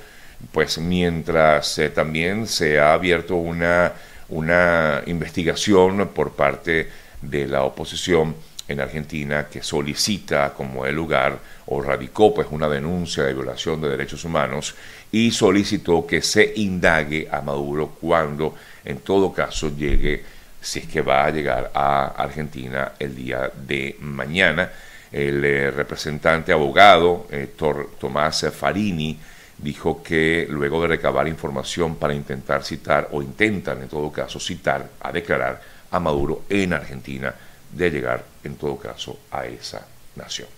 pues 0.52 0.78
mientras 0.78 1.78
eh, 1.78 1.90
también 1.90 2.46
se 2.46 2.78
ha 2.78 2.92
abierto 2.92 3.36
una, 3.36 3.92
una 4.28 5.02
investigación 5.06 6.08
por 6.08 6.32
parte 6.32 6.88
de 7.22 7.46
la 7.46 7.62
oposición 7.62 8.34
en 8.68 8.80
Argentina 8.80 9.46
que 9.50 9.62
solicita 9.62 10.52
como 10.52 10.86
el 10.86 10.94
lugar 10.94 11.38
o 11.66 11.80
radicó 11.80 12.34
pues 12.34 12.48
una 12.50 12.68
denuncia 12.68 13.24
de 13.24 13.32
violación 13.34 13.80
de 13.80 13.90
derechos 13.90 14.24
humanos 14.24 14.74
y 15.12 15.30
solicitó 15.30 16.06
que 16.06 16.20
se 16.20 16.52
indague 16.56 17.28
a 17.30 17.40
Maduro 17.40 17.96
cuando 18.00 18.54
en 18.84 18.98
todo 18.98 19.32
caso 19.32 19.70
llegue 19.76 20.22
si 20.60 20.80
es 20.80 20.86
que 20.88 21.00
va 21.00 21.24
a 21.24 21.30
llegar 21.30 21.70
a 21.74 22.06
Argentina 22.16 22.92
el 22.98 23.14
día 23.14 23.50
de 23.54 23.96
mañana. 24.00 24.70
El 25.12 25.44
eh, 25.44 25.70
representante 25.70 26.52
abogado 26.52 27.28
eh, 27.30 27.54
Tomás 28.00 28.46
Farini 28.52 29.16
dijo 29.58 30.02
que 30.02 30.46
luego 30.48 30.82
de 30.82 30.88
recabar 30.88 31.28
información 31.28 31.96
para 31.96 32.14
intentar 32.14 32.62
citar, 32.62 33.08
o 33.12 33.22
intentan 33.22 33.82
en 33.82 33.88
todo 33.88 34.10
caso 34.12 34.38
citar, 34.38 34.88
a 35.00 35.12
declarar 35.12 35.60
a 35.90 36.00
Maduro 36.00 36.42
en 36.48 36.72
Argentina, 36.72 37.34
de 37.72 37.90
llegar 37.90 38.24
en 38.44 38.56
todo 38.56 38.76
caso 38.76 39.18
a 39.30 39.46
esa 39.46 39.86
nación. 40.14 40.48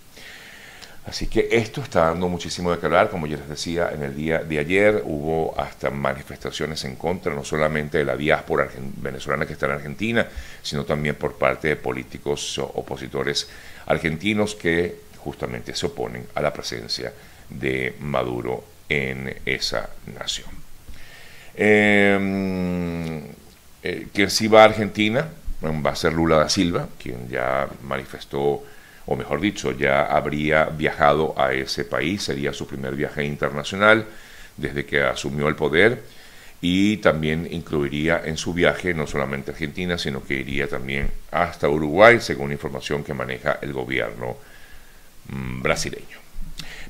Así 1.05 1.27
que 1.27 1.47
esto 1.51 1.81
está 1.81 2.05
dando 2.05 2.29
muchísimo 2.29 2.71
de 2.71 2.77
que 2.77 2.85
hablar, 2.85 3.09
como 3.09 3.25
ya 3.25 3.37
les 3.37 3.49
decía, 3.49 3.89
en 3.91 4.03
el 4.03 4.15
día 4.15 4.39
de 4.39 4.59
ayer 4.59 5.01
hubo 5.05 5.59
hasta 5.59 5.89
manifestaciones 5.89 6.83
en 6.85 6.97
contra, 6.97 7.33
no 7.33 7.43
solamente 7.43 7.97
de 7.97 8.05
la 8.05 8.15
diáspora 8.15 8.69
venezolana 8.97 9.47
que 9.47 9.53
está 9.53 9.65
en 9.65 9.71
Argentina, 9.71 10.27
sino 10.61 10.85
también 10.85 11.15
por 11.15 11.35
parte 11.35 11.69
de 11.69 11.75
políticos 11.77 12.59
opositores 12.59 13.49
argentinos 13.87 14.53
que 14.53 14.99
justamente 15.17 15.73
se 15.73 15.87
oponen 15.87 16.27
a 16.35 16.41
la 16.41 16.53
presencia 16.53 17.11
de 17.49 17.95
Maduro 18.01 18.63
en 18.89 19.37
esa 19.45 19.89
nación. 20.17 20.49
Eh, 21.55 23.23
quien 24.13 24.29
sí 24.29 24.47
va 24.47 24.61
a 24.63 24.65
Argentina 24.65 25.29
va 25.63 25.91
a 25.91 25.95
ser 25.95 26.13
Lula 26.13 26.37
da 26.37 26.49
Silva, 26.49 26.89
quien 26.97 27.29
ya 27.29 27.67
manifestó 27.83 28.63
o 29.05 29.15
mejor 29.15 29.41
dicho, 29.41 29.71
ya 29.71 30.05
habría 30.05 30.65
viajado 30.65 31.33
a 31.35 31.51
ese 31.53 31.83
país, 31.83 32.21
sería 32.21 32.53
su 32.53 32.67
primer 32.67 32.93
viaje 32.95 33.25
internacional 33.25 34.05
desde 34.55 34.85
que 34.85 35.01
asumió 35.01 35.47
el 35.47 35.55
poder 35.55 36.03
y 36.61 36.97
también 36.97 37.47
incluiría 37.49 38.21
en 38.23 38.37
su 38.37 38.53
viaje 38.53 38.93
no 38.93 39.07
solamente 39.07 39.49
Argentina, 39.49 39.97
sino 39.97 40.23
que 40.23 40.35
iría 40.35 40.67
también 40.67 41.09
hasta 41.31 41.67
Uruguay, 41.69 42.19
según 42.21 42.51
información 42.51 43.03
que 43.03 43.15
maneja 43.15 43.57
el 43.61 43.73
gobierno 43.73 44.37
mm, 45.29 45.61
brasileño. 45.63 46.28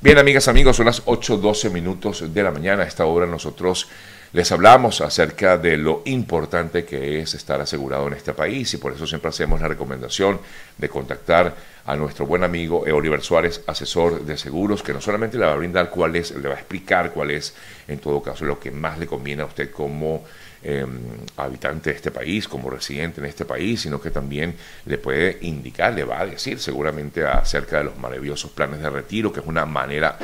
Bien, 0.02 0.18
amigas, 0.18 0.48
amigos, 0.48 0.78
son 0.78 0.86
las 0.86 1.06
8.12 1.06 1.72
minutos 1.72 2.34
de 2.34 2.44
la 2.44 2.52
mañana. 2.52 2.84
A 2.84 2.88
esta 2.88 3.06
hora 3.06 3.26
nosotros 3.26 3.88
les 4.32 4.52
hablamos 4.52 5.02
acerca 5.02 5.58
de 5.58 5.76
lo 5.78 6.04
importante 6.06 6.86
que 6.86 7.20
es 7.20 7.34
estar 7.34 7.60
asegurado 7.62 8.08
en 8.08 8.14
este 8.14 8.34
país 8.34 8.72
y 8.74 8.78
por 8.78 8.94
eso 8.94 9.08
siempre 9.08 9.30
hacemos 9.30 9.60
la 9.60 9.68
recomendación 9.68 10.40
de 10.78 10.88
contactar 10.90 11.56
a 11.86 11.96
nuestro 11.96 12.28
buen 12.28 12.44
amigo 12.44 12.82
Oliver 12.82 13.22
Suárez, 13.22 13.64
asesor 13.66 14.24
de 14.24 14.38
seguros, 14.38 14.84
que 14.84 14.94
no 14.94 15.02
solamente 15.02 15.40
le 15.40 15.46
va 15.46 15.54
a 15.54 15.56
brindar 15.56 15.90
cuál 15.90 16.16
es, 16.16 16.30
le 16.30 16.48
va 16.48 16.54
a 16.54 16.60
explicar 16.60 17.12
cuál 17.12 17.32
es, 17.32 17.56
en 17.88 17.98
todo 17.98 18.22
caso, 18.22 18.46
lo 18.46 18.60
que 18.60 18.70
más 18.70 19.00
le 19.00 19.08
conviene 19.08 19.42
a 19.42 19.46
usted 19.46 19.72
como 19.72 20.24
em, 20.62 21.00
habitante 21.38 21.90
de 21.90 21.96
este 21.96 22.12
país, 22.12 22.48
como 22.48 22.70
residente 22.70 23.22
en 23.22 23.26
este 23.26 23.46
país, 23.46 23.82
sino 23.82 24.00
que 24.00 24.12
también 24.12 24.54
le 24.86 25.00
puede 25.00 25.40
indicar, 25.42 25.94
le 25.94 26.04
va 26.04 26.20
a 26.20 26.28
decir 26.28 26.60
seguramente 26.60 27.26
acerca 27.26 27.80
de 27.80 27.86
los 27.86 27.98
maravillosos 27.98 28.52
planes 28.52 28.80
de 28.80 28.90
retiro, 28.92 29.34
que 29.34 29.40
es 29.40 29.48
una 29.48 29.66
manera 29.66 30.20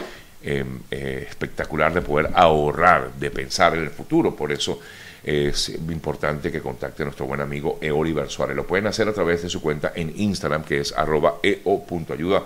em, 0.45 0.79
eh, 0.91 1.25
espectacular 1.27 1.93
de 1.93 2.01
poder 2.01 2.29
ahorrar, 2.35 3.13
de 3.13 3.31
pensar 3.31 3.75
en 3.75 3.83
el 3.83 3.89
futuro. 3.89 4.35
Por 4.35 4.51
eso 4.51 4.79
es 5.23 5.69
importante 5.69 6.51
que 6.51 6.61
contacte 6.61 7.01
a 7.01 7.05
nuestro 7.05 7.25
buen 7.25 7.41
amigo 7.41 7.79
Eoliver 7.81 8.29
Suárez. 8.29 8.55
Lo 8.55 8.67
pueden 8.67 8.85
hacer 8.85 9.09
a 9.09 9.13
través 9.13 9.41
de 9.41 9.49
su 9.49 9.59
cuenta 9.59 9.91
en 9.95 10.13
Instagram, 10.15 10.63
que 10.63 10.81
es 10.81 10.93
arroba 10.95 11.39
eo.ayuda. 11.41 12.43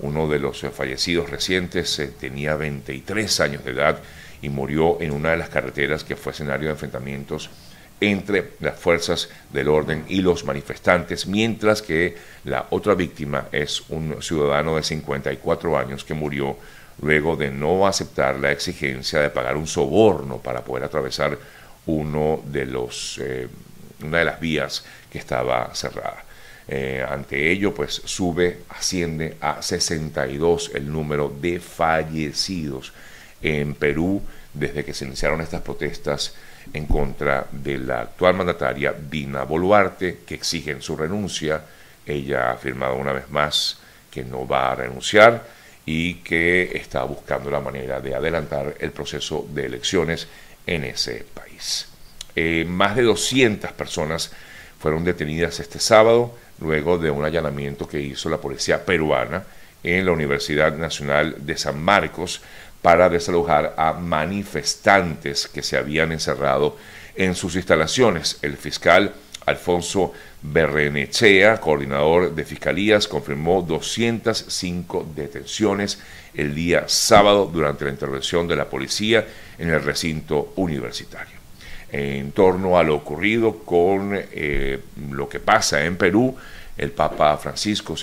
Uno 0.01 0.29
de 0.29 0.41
los 0.41 0.63
fallecidos 0.75 1.31
recientes 1.31 1.97
eh, 2.01 2.13
tenía 2.19 2.57
23 2.57 3.41
años 3.41 3.65
de 3.65 3.71
edad 3.71 3.99
y 4.43 4.49
murió 4.49 5.01
en 5.01 5.13
una 5.13 5.31
de 5.31 5.37
las 5.37 5.49
carreteras 5.49 6.05
que 6.05 6.17
fue 6.17 6.33
escenario 6.33 6.67
de 6.67 6.73
enfrentamientos 6.73 7.51
entre 8.01 8.53
las 8.61 8.79
fuerzas 8.79 9.29
del 9.53 9.69
orden 9.69 10.05
y 10.09 10.21
los 10.21 10.45
manifestantes, 10.45 11.27
mientras 11.27 11.81
que 11.81 12.15
la 12.45 12.67
otra 12.71 12.95
víctima 12.95 13.49
es 13.53 13.83
un 13.89 14.21
ciudadano 14.21 14.77
de 14.77 14.83
54 14.83 15.79
años 15.79 16.05
que 16.05 16.15
murió 16.15 16.57
luego 17.01 17.37
de 17.37 17.51
no 17.51 17.87
aceptar 17.87 18.39
la 18.39 18.53
exigencia 18.53 19.21
de 19.21 19.31
pagar 19.31 19.57
un 19.57 19.67
soborno 19.67 20.39
para 20.39 20.63
poder 20.63 20.85
atravesar 20.85 21.39
uno 21.87 22.43
de 22.45 22.67
los, 22.67 23.19
eh, 23.23 23.49
una 24.03 24.19
de 24.19 24.25
las 24.25 24.41
vías 24.41 24.85
que 25.11 25.19
estaba 25.19 25.75
cerrada. 25.75 26.25
Eh, 26.69 27.05
ante 27.09 27.51
ello, 27.51 27.73
pues 27.73 28.03
sube, 28.05 28.61
asciende 28.71 29.37
a 29.41 29.63
62 29.63 30.73
el 30.75 30.91
número 30.91 31.33
de 31.41 31.61
fallecidos 31.61 32.93
en 33.43 33.75
Perú 33.75 34.23
desde 34.53 34.85
que 34.85 34.95
se 34.95 35.05
iniciaron 35.05 35.41
estas 35.41 35.61
protestas 35.63 36.35
en 36.73 36.87
contra 36.87 37.47
de 37.51 37.79
la 37.79 38.01
actual 38.03 38.35
mandataria 38.35 38.93
Dina 38.93 39.45
Boluarte, 39.45 40.21
que 40.27 40.35
exigen 40.35 40.83
su 40.83 40.97
renuncia. 40.97 41.63
Ella 42.05 42.49
ha 42.49 42.53
afirmado 42.53 42.95
una 42.95 43.13
vez 43.13 43.31
más 43.31 43.79
que 44.11 44.25
no 44.25 44.47
va 44.47 44.73
a 44.73 44.75
renunciar 44.75 45.45
y 45.85 46.15
que 46.15 46.77
está 46.77 47.05
buscando 47.05 47.51
la 47.51 47.61
manera 47.61 48.01
de 48.01 48.15
adelantar 48.15 48.75
el 48.81 48.91
proceso 48.91 49.47
de 49.53 49.67
elecciones 49.67 50.27
en 50.67 50.85
ese 50.85 51.25
país. 51.33 51.89
Eh, 52.35 52.65
más 52.69 52.97
de 52.97 53.03
200 53.03 53.73
personas 53.73 54.33
fueron 54.79 55.05
detenidas 55.05 55.61
este 55.61 55.79
sábado 55.79 56.37
luego 56.61 56.99
de 56.99 57.11
un 57.11 57.25
allanamiento 57.25 57.89
que 57.89 58.01
hizo 58.01 58.29
la 58.29 58.39
policía 58.39 58.85
peruana 58.85 59.45
en 59.83 60.05
la 60.05 60.13
Universidad 60.13 60.75
Nacional 60.77 61.37
de 61.39 61.57
San 61.57 61.81
Marcos 61.81 62.43
para 62.87 63.09
desalojar 63.09 63.75
a 63.77 63.95
manifestantes 63.95 65.49
que 65.49 65.61
se 65.61 65.77
habían 65.77 66.13
encerrado 66.13 66.77
en 67.17 67.35
sus 67.35 67.57
instalaciones. 67.57 68.39
El 68.43 68.57
fiscal 68.57 69.13
Alfonso 69.45 70.13
Berrenechea, 70.41 71.61
coordinador 71.61 72.33
de 72.33 72.45
fiscalías, 72.45 73.09
confirmó 73.09 73.61
205 73.63 75.05
detenciones 75.17 75.99
el 76.33 76.55
día 76.55 76.85
sábado 76.87 77.51
durante 77.53 77.87
la 77.87 77.91
intervención 77.91 78.47
de 78.47 78.55
la 78.55 78.67
policía 78.67 79.27
en 79.59 79.71
el 79.71 79.83
recinto 79.83 80.53
universitario. 80.55 81.35
En 81.91 82.31
torno 82.31 82.79
a 82.79 82.85
lo 82.85 82.95
ocurrido 82.95 83.65
con 83.65 84.13
eh, 84.15 84.79
lo 85.11 85.29
que 85.29 85.41
pasa 85.41 85.85
en 85.85 85.97
Perú, 85.97 86.37
El 86.77 86.91
Papa 86.91 87.37
Francisco 87.39 87.95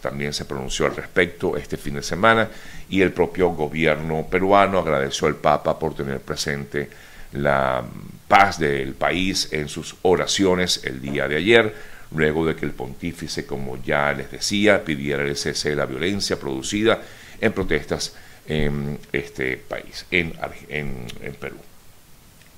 también 0.00 0.32
se 0.32 0.44
pronunció 0.44 0.86
al 0.86 0.96
respecto 0.96 1.56
este 1.56 1.76
fin 1.76 1.94
de 1.94 2.02
semana 2.02 2.48
y 2.88 3.00
el 3.00 3.12
propio 3.12 3.50
gobierno 3.50 4.26
peruano 4.30 4.78
agradeció 4.78 5.26
al 5.26 5.36
Papa 5.36 5.78
por 5.78 5.94
tener 5.94 6.20
presente 6.20 6.90
la 7.32 7.82
paz 8.28 8.58
del 8.58 8.94
país 8.94 9.48
en 9.52 9.68
sus 9.68 9.96
oraciones 10.02 10.82
el 10.84 11.00
día 11.00 11.28
de 11.28 11.36
ayer, 11.36 11.74
luego 12.14 12.46
de 12.46 12.56
que 12.56 12.66
el 12.66 12.72
pontífice, 12.72 13.46
como 13.46 13.82
ya 13.82 14.12
les 14.12 14.30
decía, 14.30 14.84
pidiera 14.84 15.22
el 15.22 15.36
cese 15.36 15.70
de 15.70 15.76
la 15.76 15.86
violencia 15.86 16.38
producida 16.38 17.00
en 17.40 17.52
protestas 17.52 18.14
en 18.46 18.98
este 19.12 19.56
país, 19.56 20.06
en, 20.10 20.34
en, 20.68 21.34
Perú. 21.34 21.56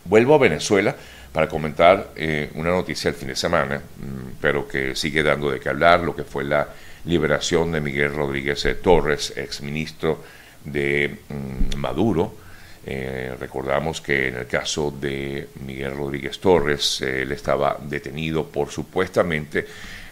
Vuelvo 0.05 0.35
a 0.35 0.39
Venezuela 0.39 0.97
para 1.33 1.49
comentar 1.49 2.11
eh, 2.15 2.51
una 2.55 2.71
noticia 2.71 3.09
el 3.09 3.15
fin 3.15 3.29
de 3.29 3.37
semana, 3.37 3.79
mm, 3.79 4.39
pero 4.41 4.69
que 4.69 4.95
sigue 4.95 5.23
dando 5.23 5.51
de 5.51 5.61
qué 5.61 5.71
hablar, 5.71 6.01
lo 6.01 6.15
que 6.15 6.25
fue 6.25 6.45
la 6.45 6.69
liberación 7.05 7.73
de 7.73 7.81
Miguel 7.81 8.15
Rodríguez 8.15 8.67
Torres, 8.83 9.33
exministro 9.37 10.23
de 10.65 11.19
mm, 11.29 11.77
Maduro, 11.79 12.43
eh, 12.85 13.35
recordamos 13.39 14.01
que 14.01 14.29
en 14.29 14.37
el 14.37 14.47
caso 14.47 14.91
de 14.91 15.49
Miguel 15.65 15.97
Rodríguez 15.97 16.41
Torres, 16.41 17.01
él 17.01 17.31
estaba 17.31 17.79
detenido 17.81 18.47
por 18.47 18.71
supuestamente 18.71 19.67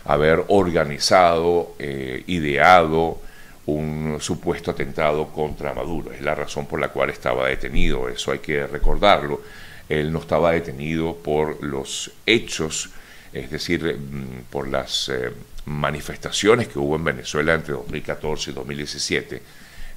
haber 0.05 0.45
organizado, 0.49 1.75
eh, 1.79 2.23
ideado 2.29 3.19
un 3.67 4.19
supuesto 4.21 4.71
atentado 4.71 5.29
contra 5.29 5.75
Maduro. 5.75 6.13
Es 6.13 6.23
la 6.23 6.35
razón 6.35 6.67
por 6.67 6.81
la 6.81 6.89
cual 6.89 7.11
estaba 7.11 7.49
detenido, 7.49 8.09
eso 8.09 8.33
hay 8.33 8.39
que 8.39 8.67
recordarlo. 8.67 9.41
Él 9.91 10.13
no 10.13 10.21
estaba 10.21 10.53
detenido 10.53 11.17
por 11.17 11.63
los 11.63 12.13
hechos, 12.25 12.89
es 13.33 13.51
decir, 13.51 13.83
mm, 13.83 14.45
por 14.51 14.69
las 14.69 15.11
eh, 15.11 15.31
manifestaciones 15.67 16.69
que 16.69 16.79
hubo 16.79 16.97
en 16.97 17.05
Venezuela 17.05 17.55
entre 17.55 17.75
2014 17.75 18.51
y 18.51 18.55
2017 18.55 19.43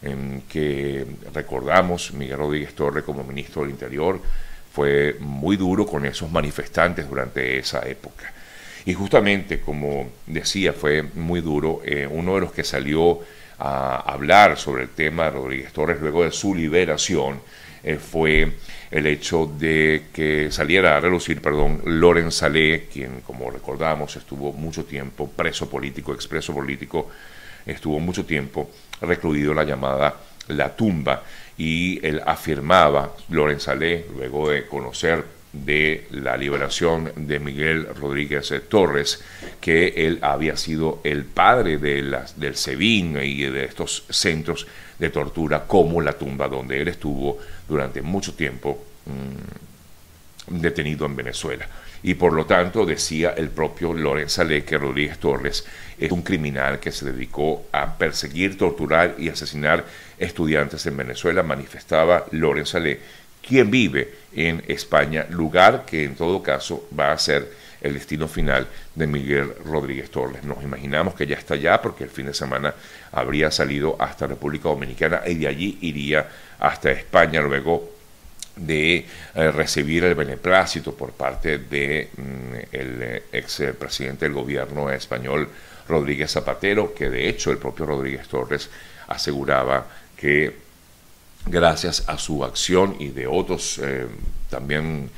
en 0.02 0.44
que 0.50 1.06
recordamos 1.34 2.12
Miguel 2.14 2.38
Rodríguez 2.38 2.76
Torre 2.76 3.04
como 3.04 3.24
ministro 3.24 3.62
del 3.62 3.72
Interior 3.72 4.20
fue 4.74 5.18
muy 5.20 5.56
duro 5.56 5.86
con 5.86 6.06
esos 6.06 6.32
manifestantes 6.32 7.08
durante 7.08 7.58
esa 7.58 7.88
época. 7.88 8.34
Y 8.86 8.94
justamente, 8.94 9.62
como 9.62 10.10
decía, 10.26 10.74
fue 10.74 11.04
muy 11.04 11.42
duro, 11.42 11.82
eh, 11.86 12.08
uno 12.10 12.36
de 12.36 12.42
los 12.42 12.52
que 12.52 12.64
salió 12.64 13.20
a 13.60 13.98
hablar 14.12 14.58
sobre 14.58 14.84
el 14.84 14.90
tema 14.90 15.26
de 15.26 15.32
Rodríguez 15.32 15.72
Torres 15.72 16.02
luego 16.02 16.24
de 16.24 16.32
su 16.32 16.54
liberación 16.54 17.40
eh, 17.84 17.98
fue 17.98 18.54
el 18.90 19.08
hecho 19.08 19.46
de 19.60 20.06
que 20.14 20.50
saliera 20.52 20.96
a 20.96 21.00
relucir, 21.00 21.42
perdón, 21.42 21.82
Loren 21.86 22.32
Salé, 22.32 22.88
quien, 22.92 23.22
como 23.22 23.52
recordamos, 23.52 24.16
estuvo 24.16 24.54
mucho 24.54 24.86
tiempo 24.86 25.30
preso 25.30 25.70
político, 25.70 26.14
expreso 26.14 26.54
político, 26.54 27.10
estuvo 27.66 28.00
mucho 28.00 28.26
tiempo 28.26 28.70
recluido 29.02 29.52
en 29.52 29.58
la 29.58 29.64
llamada 29.66 30.16
La 30.48 30.76
Tumba. 30.76 31.24
Y 31.58 32.00
él 32.06 32.22
afirmaba, 32.26 33.14
Lorenz 33.30 33.64
Salé, 33.64 34.06
luego 34.16 34.50
de 34.50 34.66
conocer 34.66 35.24
de 35.52 36.08
la 36.10 36.36
liberación 36.36 37.12
de 37.16 37.40
Miguel 37.40 37.88
Rodríguez 37.96 38.52
Torres, 38.70 39.24
que 39.62 39.90
él 40.08 40.20
había 40.22 40.58
sido 40.58 41.00
el 41.04 41.26
padre 41.26 41.78
de 41.78 42.02
las, 42.02 42.40
del 42.40 42.56
SEBIN 42.56 43.18
y 43.22 43.44
de 43.44 43.66
estos 43.66 44.06
centros 44.10 44.66
de 45.00 45.10
tortura 45.10 45.66
como 45.66 46.02
la 46.02 46.14
tumba 46.14 46.48
donde 46.48 46.82
él 46.82 46.88
estuvo 46.88 47.38
durante 47.68 48.02
mucho 48.02 48.34
tiempo 48.34 48.84
mm, 49.06 50.62
detenido 50.62 51.06
en 51.06 51.16
Venezuela. 51.16 51.68
Y 52.04 52.16
por 52.16 52.34
lo 52.34 52.46
tanto 52.46 52.86
decía 52.86 53.34
el 53.38 53.50
propio 53.50 53.94
Lorenz 53.94 54.34
Salé 54.34 54.66
que 54.66 54.78
Rodríguez 54.78 55.18
Torres 55.18 55.66
es 55.98 56.12
un 56.12 56.22
criminal 56.22 56.80
que 56.80 56.92
se 56.92 57.06
dedicó 57.06 57.68
a 57.72 57.98
perseguir, 57.98 58.58
torturar 58.58 59.16
y 59.18 59.30
asesinar 59.30 59.86
estudiantes 60.18 60.86
en 60.86 60.98
Venezuela, 60.98 61.44
manifestaba 61.44 62.26
Lorenz 62.32 62.70
Salé, 62.70 63.00
quien 63.46 63.72
vive 63.72 64.14
en 64.36 64.64
España, 64.68 65.26
lugar 65.30 65.86
que 65.86 66.04
en 66.04 66.16
todo 66.16 66.44
caso 66.44 66.88
va 66.98 67.12
a 67.12 67.18
ser 67.18 67.63
el 67.84 67.94
destino 67.94 68.28
final 68.28 68.68
de 68.96 69.06
Miguel 69.06 69.54
Rodríguez 69.66 70.10
Torres. 70.10 70.44
Nos 70.44 70.64
imaginamos 70.64 71.14
que 71.14 71.28
ya 71.28 71.36
está 71.36 71.54
allá 71.54 71.82
porque 71.82 72.06
el 72.06 72.10
fin 72.10 72.26
de 72.26 72.34
semana 72.34 72.74
habría 73.12 73.52
salido 73.52 73.96
hasta 74.00 74.26
República 74.26 74.70
Dominicana 74.70 75.22
y 75.28 75.36
de 75.36 75.48
allí 75.48 75.78
iría 75.82 76.28
hasta 76.60 76.92
España, 76.92 77.42
luego 77.42 77.92
de 78.56 79.06
eh, 79.36 79.52
recibir 79.52 80.04
el 80.06 80.16
beneplácito 80.16 80.94
por 80.94 81.12
parte 81.12 81.58
de 81.58 82.10
mm, 82.16 82.54
eh, 82.72 83.24
ex 83.32 83.64
presidente 83.78 84.26
del 84.26 84.34
gobierno 84.34 84.90
español 84.92 85.50
Rodríguez 85.88 86.32
Zapatero, 86.32 86.94
que 86.94 87.10
de 87.10 87.28
hecho 87.28 87.52
el 87.52 87.58
propio 87.58 87.86
Rodríguez 87.86 88.28
Torres 88.28 88.70
aseguraba 89.08 89.86
que 90.16 90.56
gracias 91.46 92.08
a 92.08 92.18
su 92.18 92.44
acción 92.44 92.96
y 93.00 93.10
de 93.10 93.28
otros 93.28 93.80
eh, 93.84 94.08
también 94.50 95.10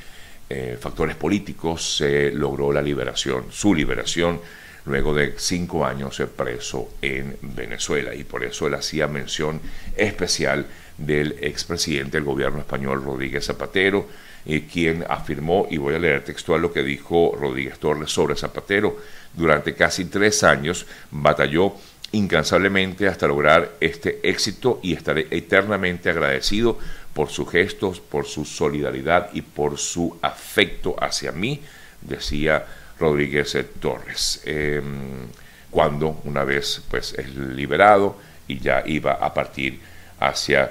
factores 0.80 1.16
políticos 1.16 1.96
se 1.96 2.30
logró 2.30 2.72
la 2.72 2.80
liberación, 2.80 3.46
su 3.50 3.74
liberación 3.74 4.40
luego 4.86 5.14
de 5.14 5.34
cinco 5.36 5.84
años 5.84 6.22
preso 6.36 6.90
en 7.02 7.36
Venezuela. 7.42 8.14
Y 8.14 8.24
por 8.24 8.44
eso 8.44 8.66
él 8.66 8.74
hacía 8.74 9.06
mención 9.08 9.60
especial 9.96 10.66
del 10.96 11.36
expresidente 11.40 12.16
del 12.16 12.24
gobierno 12.24 12.60
español 12.60 13.04
Rodríguez 13.04 13.44
Zapatero, 13.44 14.08
eh, 14.46 14.66
quien 14.72 15.04
afirmó, 15.08 15.66
y 15.70 15.76
voy 15.76 15.94
a 15.94 15.98
leer 15.98 16.24
textual 16.24 16.62
lo 16.62 16.72
que 16.72 16.82
dijo 16.82 17.36
Rodríguez 17.38 17.78
Torres 17.78 18.10
sobre 18.10 18.36
Zapatero, 18.36 18.96
durante 19.34 19.74
casi 19.74 20.06
tres 20.06 20.42
años 20.42 20.86
batalló 21.10 21.74
incansablemente 22.12 23.08
hasta 23.08 23.26
lograr 23.26 23.72
este 23.80 24.20
éxito 24.22 24.78
y 24.82 24.94
estaré 24.94 25.26
eternamente 25.30 26.08
agradecido 26.08 26.78
por 27.16 27.30
sus 27.30 27.50
gestos, 27.50 27.98
por 27.98 28.26
su 28.26 28.44
solidaridad 28.44 29.30
y 29.32 29.40
por 29.40 29.78
su 29.78 30.18
afecto 30.20 30.94
hacia 31.00 31.32
mí, 31.32 31.62
decía 32.02 32.66
Rodríguez 33.00 33.56
Torres. 33.80 34.42
Em, 34.44 35.26
cuando 35.70 36.20
una 36.24 36.44
vez 36.44 36.82
pues 36.90 37.14
es 37.14 37.34
liberado 37.34 38.18
y 38.46 38.58
ya 38.58 38.82
iba 38.84 39.12
a 39.12 39.32
partir 39.32 39.80
hacia 40.20 40.70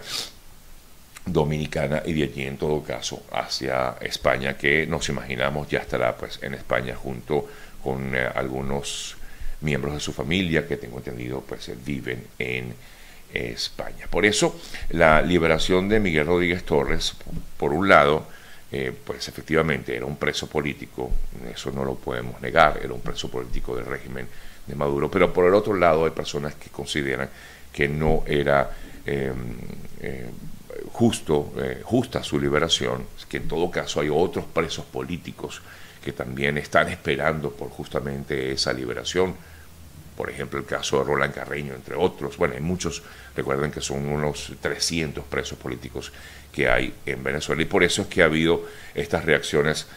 Dominicana 1.26 2.04
y 2.06 2.14
de 2.14 2.24
allí 2.26 2.44
en 2.44 2.58
todo 2.58 2.84
caso 2.84 3.26
hacia 3.32 3.96
España, 4.02 4.56
que 4.56 4.86
nos 4.86 5.10
imaginamos 5.10 5.68
ya 5.68 5.80
estará 5.80 6.16
pues 6.16 6.38
en 6.44 6.54
España 6.54 6.96
junto 6.96 7.50
con 7.84 8.16
eh, 8.16 8.30
algunos 8.36 9.18
miembros 9.62 9.96
de 9.96 10.00
su 10.00 10.14
familia 10.14 10.68
que 10.68 10.78
tengo 10.78 11.00
entendido 11.00 11.42
pues 11.42 11.72
viven 11.84 12.28
en 12.38 12.76
España. 13.34 14.08
Por 14.10 14.26
eso 14.26 14.60
la 14.90 15.22
liberación 15.22 15.90
de 15.90 16.00
Miguel 16.00 16.28
Rodríguez 16.28 16.64
Torres, 16.64 17.16
por 17.58 17.74
un 17.74 17.90
lado, 17.90 18.28
eh, 18.72 18.94
pues 19.06 19.28
efectivamente 19.28 19.96
era 19.96 20.06
un 20.06 20.18
preso 20.18 20.48
político, 20.48 21.12
eso 21.54 21.72
no 21.72 21.84
lo 21.84 21.96
podemos 21.96 22.42
negar, 22.42 22.80
era 22.84 22.94
un 22.94 23.02
preso 23.02 23.30
político 23.30 23.76
del 23.76 23.86
régimen 23.86 24.28
de 24.66 24.76
Maduro, 24.76 25.12
pero 25.12 25.32
por 25.32 25.46
el 25.46 25.54
otro 25.54 25.76
lado 25.76 26.06
hay 26.06 26.12
personas 26.12 26.56
que 26.56 26.70
consideran 26.70 27.30
que 27.72 27.88
no 27.88 28.24
era 28.26 28.72
Em, 29.06 29.36
eh, 30.02 30.32
justo, 30.92 31.54
eh, 31.58 31.82
justa 31.84 32.24
su 32.24 32.40
liberación, 32.40 33.06
que 33.30 33.38
en 33.38 33.48
todo 33.48 33.70
caso 33.70 34.02
hay 34.02 34.10
otros 34.10 34.46
presos 34.46 34.86
políticos 34.86 35.62
que 36.04 36.12
también 36.12 36.58
están 36.58 36.90
esperando 36.90 37.52
por 37.52 37.70
justamente 37.70 38.52
esa 38.52 38.74
liberación. 38.74 39.36
Por 40.16 40.30
ejemplo, 40.30 40.60
el 40.60 40.66
caso 40.66 41.00
de 41.00 41.04
Roland 41.04 41.34
Carreño, 41.34 41.74
entre 41.74 41.96
otros. 41.96 42.38
Bueno, 42.38 42.56
hay 42.56 42.62
muchos, 42.62 43.04
recuerden 43.36 43.72
que 43.72 43.82
son 43.82 44.08
unos 44.08 44.54
300 44.62 45.26
presos 45.26 45.58
políticos 45.58 46.12
que 46.54 46.70
hay 46.70 46.94
en 47.06 47.24
Venezuela 47.24 47.62
y 47.62 47.66
por 47.66 47.84
eso 47.84 48.04
es 48.04 48.08
que 48.08 48.22
ha 48.22 48.26
habido 48.26 48.66
estas 48.94 49.26
reacciones, 49.26 49.88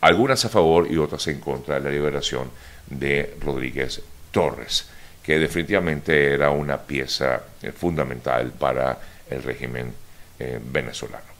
algunas 0.00 0.44
a 0.44 0.48
favor 0.48 0.90
y 0.90 0.96
otras 0.96 1.26
en 1.26 1.40
contra 1.40 1.74
de 1.74 1.82
la 1.82 1.90
liberación 1.90 2.50
de 2.88 3.36
Rodríguez 3.40 4.00
Torres 4.30 4.88
que 5.22 5.38
definitivamente 5.38 6.32
era 6.32 6.50
una 6.50 6.78
pieza 6.78 7.42
eh, 7.62 7.72
fundamental 7.72 8.52
para 8.52 8.98
el 9.28 9.42
régimen 9.42 9.92
eh, 10.38 10.58
venezolano. 10.62 11.30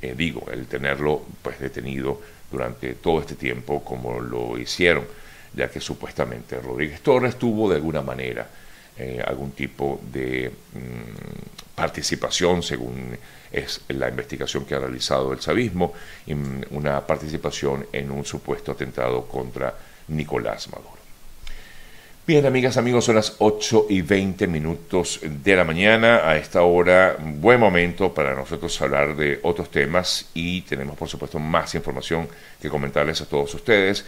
Eh, 0.00 0.14
digo, 0.16 0.46
el 0.50 0.66
tenerlo 0.66 1.22
pues 1.42 1.60
detenido 1.60 2.20
durante 2.50 2.94
todo 2.94 3.20
este 3.20 3.36
tiempo 3.36 3.84
como 3.84 4.20
lo 4.20 4.58
hicieron, 4.58 5.04
ya 5.54 5.68
que 5.68 5.80
supuestamente 5.80 6.60
Rodríguez 6.60 7.00
Torres 7.00 7.36
tuvo 7.36 7.68
de 7.68 7.76
alguna 7.76 8.02
manera 8.02 8.46
algún 9.26 9.52
tipo 9.52 9.98
de 10.12 10.50
mm, 10.50 11.74
participación, 11.74 12.62
según 12.62 13.16
es 13.50 13.80
la 13.88 14.08
investigación 14.08 14.64
que 14.64 14.74
ha 14.74 14.78
realizado 14.78 15.32
el 15.32 15.38
chavismo, 15.38 15.94
mm, 16.26 16.74
una 16.76 17.00
participación 17.06 17.86
en 17.92 18.10
un 18.10 18.24
supuesto 18.24 18.72
atentado 18.72 19.26
contra 19.26 19.74
Nicolás 20.08 20.68
Maduro. 20.68 21.00
Bien, 22.26 22.46
amigas, 22.46 22.76
amigos, 22.76 23.06
son 23.06 23.16
las 23.16 23.34
8 23.38 23.86
y 23.88 24.02
20 24.02 24.46
minutos 24.46 25.20
de 25.22 25.56
la 25.56 25.64
mañana. 25.64 26.28
A 26.28 26.36
esta 26.36 26.62
hora, 26.62 27.16
buen 27.18 27.58
momento 27.58 28.14
para 28.14 28.36
nosotros 28.36 28.80
hablar 28.82 29.16
de 29.16 29.40
otros 29.42 29.68
temas 29.70 30.30
y 30.32 30.60
tenemos, 30.62 30.96
por 30.96 31.08
supuesto, 31.08 31.40
más 31.40 31.74
información 31.74 32.28
que 32.60 32.68
comentarles 32.68 33.20
a 33.22 33.26
todos 33.26 33.52
ustedes. 33.54 34.04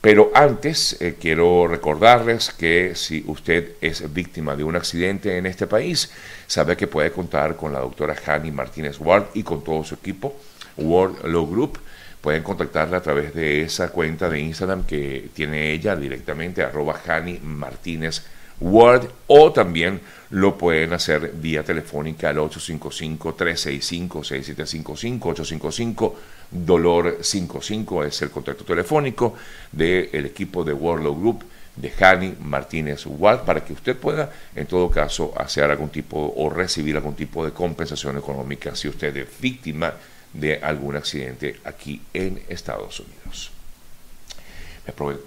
Pero 0.00 0.30
antes 0.34 1.00
eh, 1.00 1.16
quiero 1.20 1.66
recordarles 1.66 2.50
que 2.50 2.94
si 2.94 3.24
usted 3.26 3.72
es 3.80 4.12
víctima 4.12 4.54
de 4.54 4.62
un 4.62 4.76
accidente 4.76 5.36
en 5.36 5.46
este 5.46 5.66
país, 5.66 6.12
sabe 6.46 6.76
que 6.76 6.86
puede 6.86 7.10
contar 7.10 7.56
con 7.56 7.72
la 7.72 7.80
doctora 7.80 8.14
Hani 8.26 8.52
Martínez 8.52 9.00
Ward 9.00 9.26
y 9.34 9.42
con 9.42 9.64
todo 9.64 9.82
su 9.82 9.94
equipo, 9.94 10.36
World 10.76 11.24
Law 11.24 11.50
Group. 11.50 11.78
Pueden 12.20 12.42
contactarla 12.42 12.98
a 12.98 13.02
través 13.02 13.34
de 13.34 13.62
esa 13.62 13.90
cuenta 13.90 14.28
de 14.28 14.40
Instagram 14.40 14.84
que 14.84 15.28
tiene 15.34 15.72
ella 15.72 15.96
directamente, 15.96 16.62
arroba 16.62 17.00
Hani 17.06 17.40
Martínez 17.42 18.22
Word 18.60 19.08
o 19.26 19.52
también 19.52 20.00
lo 20.30 20.58
pueden 20.58 20.92
hacer 20.92 21.32
vía 21.34 21.62
telefónica 21.62 22.30
al 22.30 22.38
855-365-6755, 22.38 25.20
855 25.20 26.16
Dolor 26.50 27.18
55 27.22 28.04
es 28.04 28.22
el 28.22 28.30
contacto 28.30 28.64
telefónico 28.64 29.34
del 29.72 30.26
equipo 30.26 30.64
de 30.64 30.72
World 30.72 31.18
Group 31.18 31.44
de 31.74 31.92
Hani 32.00 32.34
Martínez 32.40 33.04
Ward 33.06 33.44
para 33.44 33.64
que 33.64 33.72
usted 33.72 33.96
pueda 33.96 34.32
en 34.54 34.66
todo 34.66 34.90
caso 34.90 35.34
hacer 35.36 35.70
algún 35.70 35.90
tipo 35.90 36.32
o 36.36 36.48
recibir 36.48 36.96
algún 36.96 37.14
tipo 37.14 37.44
de 37.44 37.52
compensación 37.52 38.16
económica 38.16 38.74
si 38.74 38.88
usted 38.88 39.16
es 39.16 39.28
víctima 39.40 39.92
de 40.32 40.58
algún 40.58 40.96
accidente 40.96 41.60
aquí 41.64 42.00
en 42.12 42.42
Estados 42.48 43.00
Unidos. 43.00 43.50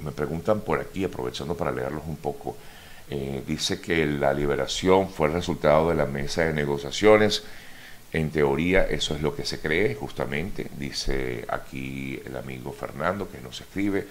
Me, 0.01 0.11
preguntan 0.11 0.61
por 0.61 0.79
aquí, 0.79 1.03
aprovechando 1.03 1.55
para 1.55 1.71
leerlos 1.71 2.03
un 2.07 2.15
poco, 2.15 2.55
eh, 3.09 3.43
dice 3.47 3.81
que 3.81 4.05
la 4.05 4.33
liberación 4.33 5.09
fue 5.09 5.27
el 5.27 5.33
resultado 5.33 5.89
de 5.89 5.95
la 5.95 6.05
mesa 6.05 6.43
de 6.43 6.53
negociaciones. 6.53 7.43
En 8.13 8.29
teoría 8.31 8.83
eso 8.83 9.15
es 9.15 9.21
lo 9.21 9.35
que 9.35 9.45
se 9.45 9.59
cree 9.59 9.95
justamente, 9.95 10.67
dice 10.77 11.45
aquí 11.47 12.21
el 12.25 12.37
amigo 12.37 12.71
Fernando 12.71 13.29
que 13.29 13.39
nos 13.39 13.61
escribe. 13.61 14.05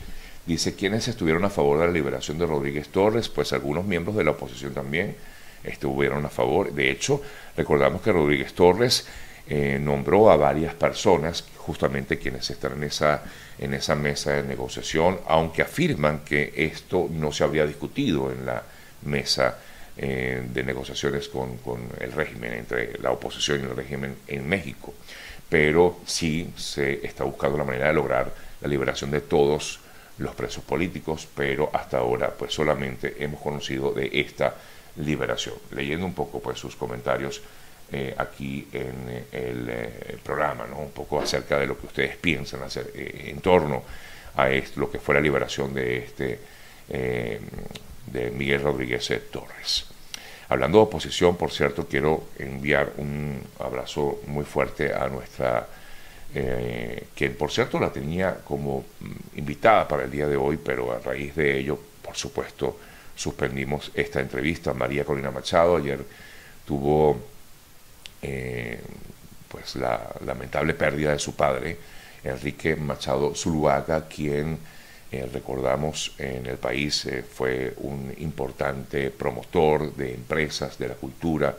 Dice 0.46 0.74
quienes 0.74 1.08
estuvieron 1.08 1.44
a 1.44 1.50
favor 1.50 1.78
de 1.78 1.86
la 1.86 1.92
liberación 1.92 2.38
de 2.38 2.46
Rodríguez 2.46 2.88
Torres, 2.88 3.28
pues 3.28 3.52
algunos 3.52 3.84
miembros 3.84 4.16
de 4.16 4.24
la 4.24 4.30
oposición 4.30 4.72
también 4.72 5.14
estuvieron 5.62 6.24
a 6.24 6.30
favor. 6.30 6.72
De 6.72 6.90
hecho, 6.90 7.20
recordamos 7.56 8.00
que 8.00 8.12
Rodríguez 8.12 8.54
Torres 8.54 9.06
eh, 9.48 9.78
nombró 9.80 10.30
a 10.30 10.36
varias 10.36 10.74
personas, 10.74 11.44
justamente 11.56 12.18
quienes 12.18 12.50
están 12.50 12.72
en 12.72 12.84
esa, 12.84 13.22
en 13.58 13.74
esa 13.74 13.94
mesa 13.94 14.32
de 14.32 14.42
negociación, 14.42 15.18
aunque 15.26 15.62
afirman 15.62 16.20
que 16.20 16.52
esto 16.56 17.08
no 17.10 17.32
se 17.32 17.44
habría 17.44 17.66
discutido 17.66 18.30
en 18.30 18.46
la 18.46 18.62
mesa 19.02 19.58
eh, 20.00 20.40
de 20.52 20.62
negociaciones 20.62 21.28
con, 21.28 21.58
el 21.98 22.12
régimen, 22.12 22.52
entre 22.52 22.96
la 23.00 23.10
oposición 23.10 23.58
y 23.58 23.62
el 23.64 23.74
régimen 23.74 24.14
en 24.28 24.48
México. 24.48 24.94
Pero 25.48 25.98
sí 26.06 26.52
se 26.56 27.04
está 27.04 27.24
buscando 27.24 27.58
la 27.58 27.64
manera 27.64 27.88
de 27.88 27.94
lograr 27.94 28.32
la 28.60 28.68
liberación 28.68 29.10
de 29.10 29.22
todos 29.22 29.80
los 30.18 30.36
presos 30.36 30.62
políticos, 30.62 31.26
pero 31.34 31.68
hasta 31.72 31.98
ahora 31.98 32.30
pues 32.30 32.54
solamente 32.54 33.16
hemos 33.18 33.40
conocido 33.40 33.92
de 33.92 34.08
esta 34.12 34.54
liberación. 34.98 35.56
Leyendo 35.72 36.06
un 36.06 36.14
poco 36.14 36.40
pues 36.40 36.60
sus 36.60 36.76
comentarios 36.76 37.42
eh, 37.90 38.14
aquí 38.18 38.68
en 38.72 39.26
el, 39.32 39.68
eh, 39.68 40.18
programa, 40.22 40.64
¿no? 40.68 40.78
un 40.78 40.92
poco 40.92 41.20
acerca 41.20 41.58
de 41.58 41.66
lo 41.66 41.76
que 41.76 41.86
ustedes 41.88 42.16
piensan 42.16 42.62
hacer 42.62 42.92
en 42.94 43.40
torno 43.40 43.82
a 44.36 44.48
esto, 44.48 44.78
lo 44.78 44.88
que 44.88 45.00
fue 45.00 45.16
la 45.16 45.20
liberación 45.20 45.74
de 45.74 45.98
este 45.98 46.38
de 48.12 48.30
Miguel 48.30 48.62
Rodríguez 48.62 49.10
Torres. 49.30 49.86
Hablando 50.48 50.78
de 50.78 50.84
oposición, 50.84 51.36
por 51.36 51.50
cierto, 51.50 51.86
quiero 51.86 52.28
enviar 52.38 52.92
un 52.96 53.40
abrazo 53.60 54.20
muy 54.26 54.44
fuerte 54.44 54.94
a 54.94 55.06
nuestra, 55.08 55.66
eh, 56.34 57.08
que 57.14 57.30
por 57.30 57.50
cierto 57.50 57.78
la 57.78 57.92
tenía 57.92 58.38
como 58.44 58.84
mm, 59.00 59.38
invitada 59.38 59.86
para 59.86 60.04
el 60.04 60.10
día 60.10 60.26
de 60.26 60.36
hoy, 60.36 60.56
pero 60.56 60.92
a 60.92 60.98
raíz 61.00 61.34
de 61.34 61.58
ello, 61.58 61.78
por 62.02 62.16
supuesto, 62.16 62.78
suspendimos 63.14 63.90
esta 63.92 64.20
entrevista. 64.20 64.72
María 64.72 65.04
Corina 65.04 65.30
Machado 65.30 65.76
ayer 65.76 65.98
tuvo 66.64 67.18
eh, 68.22 68.80
pues 69.48 69.76
la 69.76 70.14
lamentable 70.24 70.72
pérdida 70.74 71.12
de 71.12 71.18
su 71.18 71.34
padre, 71.34 71.76
Enrique 72.24 72.74
Machado 72.76 73.34
Zuluaga, 73.34 74.08
quien 74.08 74.58
eh, 75.10 75.26
recordamos 75.32 76.12
en 76.18 76.46
el 76.46 76.58
país 76.58 77.06
eh, 77.06 77.22
fue 77.22 77.72
un 77.78 78.14
importante 78.18 79.10
promotor 79.10 79.94
de 79.94 80.12
empresas, 80.14 80.78
de 80.78 80.88
la 80.88 80.94
cultura 80.94 81.56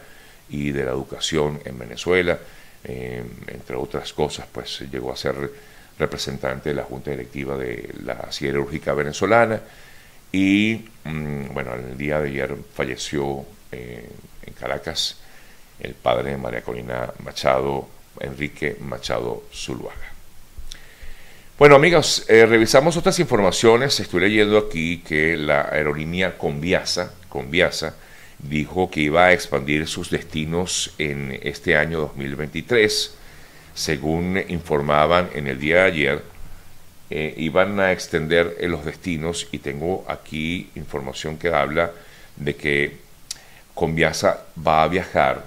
y 0.49 0.71
de 0.71 0.85
la 0.85 0.91
educación 0.91 1.59
en 1.65 1.79
Venezuela. 1.79 2.38
Eh, 2.83 3.23
entre 3.47 3.75
otras 3.75 4.13
cosas, 4.13 4.45
pues 4.51 4.81
llegó 4.91 5.12
a 5.12 5.17
ser 5.17 5.51
representante 5.97 6.69
de 6.69 6.75
la 6.75 6.83
Junta 6.83 7.12
Directiva 7.12 7.57
de 7.57 7.93
la 8.03 8.31
Siderúrgica 8.31 8.93
Venezolana 8.93 9.59
y, 10.31 10.85
mm, 11.03 11.53
bueno, 11.53 11.73
el 11.73 11.97
día 11.97 12.19
de 12.19 12.29
ayer 12.29 12.55
falleció 12.73 13.45
en 13.71 14.53
Caracas 14.59 15.17
el 15.79 15.93
padre 15.95 16.31
de 16.31 16.38
María 16.38 16.62
Corina 16.62 17.12
Machado, 17.23 17.88
Enrique 18.19 18.77
Machado 18.79 19.43
Zuluaga. 19.53 20.18
Bueno, 21.59 21.75
amigos, 21.75 22.23
eh, 22.29 22.45
revisamos 22.45 22.95
otras 22.95 23.19
informaciones. 23.19 23.99
Estoy 23.99 24.21
leyendo 24.21 24.57
aquí 24.57 24.99
que 24.99 25.35
la 25.35 25.63
aerolínea 25.63 26.37
Conviasa, 26.37 27.11
Conviasa 27.27 27.95
dijo 28.37 28.89
que 28.89 29.01
iba 29.01 29.25
a 29.25 29.33
expandir 29.33 29.85
sus 29.85 30.09
destinos 30.09 30.93
en 30.97 31.37
este 31.43 31.75
año 31.75 31.99
2023. 31.99 33.13
Según 33.73 34.41
informaban 34.47 35.31
en 35.33 35.47
el 35.47 35.59
día 35.59 35.79
de 35.79 35.81
ayer, 35.81 36.23
eh, 37.09 37.33
iban 37.35 37.77
a 37.81 37.91
extender 37.91 38.55
eh, 38.57 38.69
los 38.69 38.85
destinos 38.85 39.49
y 39.51 39.57
tengo 39.57 40.05
aquí 40.07 40.69
información 40.75 41.37
que 41.37 41.49
habla 41.49 41.91
de 42.37 42.55
que 42.55 42.97
Conviasa 43.75 44.45
va 44.65 44.83
a 44.83 44.87
viajar, 44.87 45.45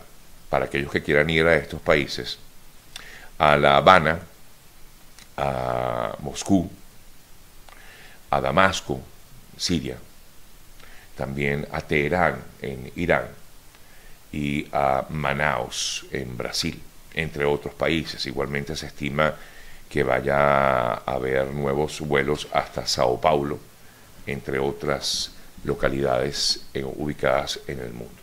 para 0.51 0.67
aquellos 0.67 0.93
que 0.93 1.03
quieran 1.03 1.31
ir 1.31 1.47
a 1.47 1.57
estos 1.57 1.81
países, 1.81 2.39
a 3.39 3.57
La 3.57 3.79
Habana, 3.79 4.21
a 5.43 6.17
Moscú, 6.21 6.71
a 8.31 8.41
Damasco, 8.41 9.01
Siria, 9.57 9.97
también 11.17 11.67
a 11.73 11.81
Teherán, 11.81 12.37
en 12.61 12.93
Irán, 12.95 13.27
y 14.31 14.67
a 14.73 15.05
Manaus, 15.11 16.07
en 16.13 16.37
Brasil, 16.37 16.81
entre 17.15 17.45
otros 17.45 17.75
países. 17.75 18.25
Igualmente 18.27 18.77
se 18.77 18.87
estima 18.87 19.35
que 19.91 20.05
vaya 20.05 20.95
a 20.95 20.95
haber 21.05 21.49
nuevos 21.49 22.01
vuelos 22.01 22.49
hasta 22.53 22.87
Sao 22.87 23.21
Paulo, 23.21 23.59
entre 24.27 24.61
otras 24.61 25.33
localidades 25.65 26.67
eh, 26.73 26.85
ubicadas 26.85 27.59
en 27.67 27.81
el 27.81 27.93
mundo. 27.93 28.23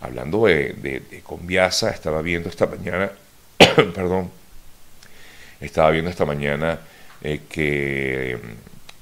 Hablando 0.00 0.46
de, 0.46 0.72
de, 0.72 1.00
de 1.00 1.20
Conviasa, 1.20 1.90
estaba 1.90 2.22
viendo 2.22 2.48
esta 2.48 2.66
mañana, 2.66 3.12
perdón, 3.94 4.39
estaba 5.60 5.90
viendo 5.90 6.10
esta 6.10 6.24
mañana 6.24 6.78
eh, 7.22 7.42
que 7.48 8.38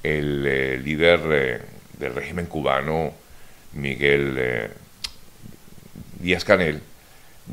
el 0.03 0.45
eh, 0.45 0.77
líder 0.77 1.19
eh, 1.31 1.61
del 1.97 2.15
régimen 2.15 2.45
cubano, 2.47 3.13
Miguel 3.73 4.71
Díaz 6.19 6.43
Canel, 6.43 6.81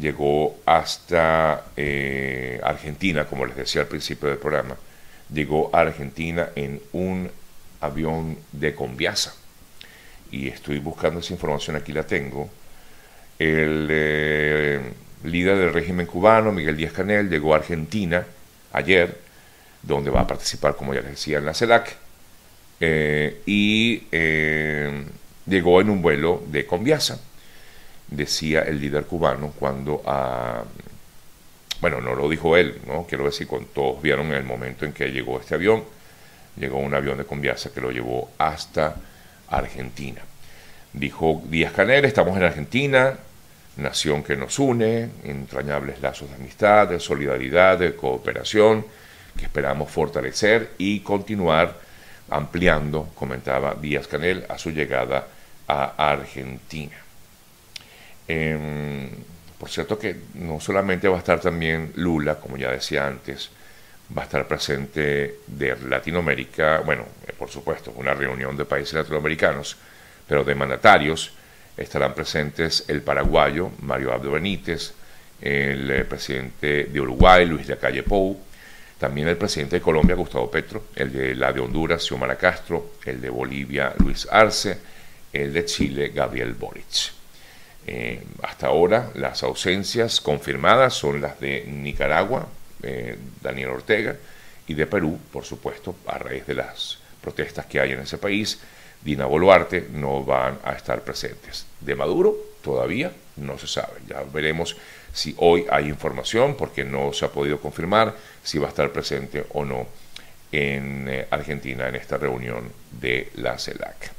llegó 0.01 0.59
hasta 0.65 1.65
Argentina, 2.63 3.27
como 3.27 3.45
les 3.45 3.57
decía 3.57 3.83
al 3.83 3.89
principio 3.89 4.29
del 4.29 4.39
programa, 4.39 4.77
llegó 5.33 5.71
a 5.75 5.81
Argentina 5.81 6.51
en 6.55 6.81
un 6.93 7.31
avión 7.81 8.39
de 8.53 8.75
Conviasa. 8.75 9.35
Y 10.31 10.49
estoy 10.49 10.79
buscando 10.79 11.21
esa 11.21 11.33
información, 11.33 11.77
aquí 11.77 11.93
la 11.93 12.05
tengo. 12.05 12.49
El 13.39 13.87
líder 15.25 15.59
del 15.59 15.73
régimen 15.73 16.07
cubano, 16.07 16.53
Miguel 16.53 16.77
Díaz 16.77 16.93
Canel, 16.93 17.29
llegó 17.29 17.53
a 17.53 17.59
Argentina 17.59 18.25
ayer, 18.77 19.19
donde 19.83 20.11
va 20.11 20.21
a 20.21 20.27
participar, 20.27 20.77
como 20.77 20.95
ya 20.95 21.01
les 21.01 21.13
decía, 21.13 21.39
en 21.39 21.47
la 21.47 21.55
CELAC, 21.55 21.97
eh, 22.79 23.41
y 23.47 24.03
eh, 24.13 25.05
llegó 25.47 25.81
en 25.81 25.91
un 25.91 26.03
vuelo 26.03 26.43
de 26.49 26.67
Conviasa, 26.67 27.19
decía 28.09 28.63
el 28.63 28.81
líder 28.81 29.05
cubano, 29.07 29.53
cuando 29.59 30.03
a... 30.07 30.63
Bueno, 31.81 32.01
no 32.01 32.15
lo 32.15 32.29
dijo 32.29 32.57
él, 32.57 32.81
¿no? 32.87 33.07
Quiero 33.07 33.25
decir, 33.25 33.47
con 33.47 33.67
todos 33.67 34.01
vieron 34.01 34.33
el 34.33 34.45
momento 34.45 34.85
en 34.85 34.93
que 34.93 35.11
llegó 35.11 35.41
este 35.41 35.55
avión, 35.55 35.85
llegó 36.57 36.79
un 36.79 36.95
avión 36.95 37.19
de 37.19 37.25
Conviasa 37.25 37.71
que 37.73 37.81
lo 37.81 37.91
llevó 37.91 38.31
hasta 38.39 38.97
Argentina. 39.49 40.23
Dijo 40.93 41.43
Díaz 41.47 41.73
Canel, 41.73 42.07
estamos 42.07 42.37
en 42.37 42.45
Argentina, 42.45 43.19
nación 43.77 44.23
que 44.23 44.37
nos 44.37 44.59
une, 44.59 45.11
entrañables 45.25 46.01
lazos 46.01 46.29
de 46.31 46.37
amistad, 46.37 46.89
de 46.89 47.01
solidaridad, 47.01 47.79
de 47.79 47.95
cooperación, 47.95 48.85
que 49.37 49.45
esperamos 49.45 49.91
fortalecer 49.91 50.73
y 50.79 51.01
continuar 51.01 51.79
ampliando, 52.31 53.11
comentaba 53.15 53.75
Díaz 53.75 54.09
Canel, 54.09 54.47
a 54.49 54.59
su 54.59 54.71
llegada 54.71 55.29
a 55.69 56.11
Argentina. 56.11 56.97
Em, 58.27 59.11
por 59.59 59.69
cierto 59.71 59.99
que 59.99 60.17
no 60.35 60.61
solamente 60.61 61.09
va 61.09 61.17
a 61.17 61.19
estar 61.21 61.41
también 61.41 61.93
Lula, 61.97 62.37
como 62.37 62.57
ya 62.57 62.71
decía 62.71 63.07
antes, 63.07 63.51
va 64.17 64.23
a 64.23 64.25
estar 64.25 64.47
presente 64.47 65.41
de 65.47 65.77
Latinoamérica, 65.89 66.81
bueno, 66.81 67.05
eh, 67.27 67.33
por 67.37 67.51
supuesto, 67.51 67.93
una 67.97 68.15
reunión 68.15 68.57
de 68.57 68.65
países 68.65 68.95
latinoamericanos, 68.95 69.77
pero 70.27 70.45
de 70.45 70.55
mandatarios 70.55 71.33
estarán 71.77 72.15
presentes 72.15 72.85
el 72.89 73.03
paraguayo 73.03 73.71
Mario 73.81 74.13
Abdo 74.13 74.33
Benítez, 74.33 74.95
el 75.41 75.91
eh, 75.91 76.05
presidente 76.05 76.85
de 76.85 77.01
Uruguay 77.01 77.47
Luis 77.47 77.67
de 77.67 77.77
Calle 77.77 78.03
Pou, 78.03 78.39
también 78.99 79.29
el 79.29 79.37
presidente 79.37 79.77
de 79.77 79.83
Colombia 79.83 80.17
Gustavo 80.17 80.51
Petro, 80.51 80.85
el 80.95 81.13
de 81.13 81.35
la 81.35 81.53
de 81.53 81.61
Honduras 81.61 82.03
Xiomara 82.03 82.37
Castro, 82.37 82.93
el 83.05 83.21
de 83.21 83.29
Bolivia 83.29 83.93
Luis 83.99 84.27
Arce, 84.31 84.79
el 85.33 85.53
de 85.53 85.65
Chile 85.67 86.09
Gabriel 86.15 86.55
Boric. 86.55 87.13
Eh, 87.87 88.23
hasta 88.43 88.69
ahora 88.69 89.11
las 89.15 89.43
ausencias 89.43 90.21
confirmadas 90.21 90.95
son 90.95 91.21
las 91.21 91.39
de 91.39 91.65
Nicaragua, 91.67 92.49
eh, 92.83 93.17
Daniel 93.43 93.69
Ortega, 93.69 94.17
y 94.67 94.75
de 94.75 94.87
Perú, 94.87 95.19
por 95.33 95.45
supuesto, 95.45 95.95
a 96.07 96.19
raíz 96.19 96.47
de 96.47 96.55
las 96.55 96.99
protestas 97.21 97.67
que 97.67 97.79
hay 97.79 97.93
en 97.93 98.01
ese 98.01 98.19
país, 98.19 98.59
Dina 99.07 99.25
Boluarte 99.25 99.87
no 99.93 100.25
van 100.25 100.59
a 100.65 100.73
estar 100.73 101.01
presentes. 101.03 101.65
De 101.81 101.95
Maduro 101.95 102.37
todavía 102.61 103.13
no 103.37 103.57
se 103.57 103.69
sabe. 103.69 104.01
Ya 104.09 104.25
veremos 104.25 104.77
si 105.13 105.33
hoy 105.39 105.65
hay 105.71 105.87
información, 105.87 106.57
porque 106.57 106.83
no 106.83 107.13
se 107.13 107.25
ha 107.25 107.29
podido 107.29 107.61
confirmar 107.61 108.17
si 108.43 108.59
va 108.59 108.67
a 108.67 108.71
estar 108.71 108.91
presente 108.91 109.47
o 109.53 109.65
no 109.65 109.87
en 110.51 111.07
eh, 111.09 111.27
Argentina 111.31 111.89
en 111.89 111.95
esta 111.95 112.17
reunión 112.17 112.73
de 113.01 113.31
la 113.37 113.57
CELAC. 113.61 114.11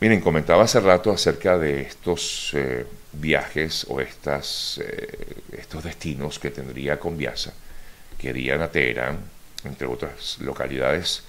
Miren, 0.00 0.20
comentaba 0.20 0.64
hace 0.64 0.80
rato 0.80 1.10
acerca 1.10 1.56
de 1.56 1.80
estos 1.80 2.50
eh, 2.52 2.84
viajes 3.14 3.86
o 3.88 4.02
eh, 4.02 4.08
estos 5.52 5.82
destinos 5.82 6.38
que 6.38 6.50
tendría 6.50 7.00
Conviasa, 7.00 7.54
que 8.18 8.28
irían 8.28 8.60
a 8.60 8.68
Teherán, 8.68 9.18
entre 9.64 9.86
otras 9.86 10.38
localidades. 10.40 11.22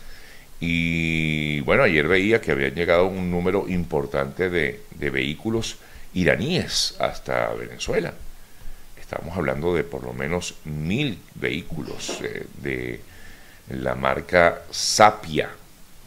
Y 0.59 1.61
bueno, 1.61 1.83
ayer 1.83 2.07
veía 2.07 2.41
que 2.41 2.51
habían 2.51 2.75
llegado 2.75 3.07
un 3.07 3.31
número 3.31 3.65
importante 3.67 4.49
de, 4.49 4.81
vehículos 4.97 5.77
iraníes 6.13 6.95
hasta 6.99 7.53
Venezuela. 7.53 8.13
Estamos 8.99 9.37
hablando 9.37 9.73
de 9.73 9.83
por 9.83 10.03
lo 10.03 10.13
menos 10.13 10.55
mil 10.65 11.19
vehículos 11.35 12.19
eh, 12.21 12.45
de 12.61 13.01
la 13.69 13.95
marca 13.95 14.63
Sapia, 14.69 15.49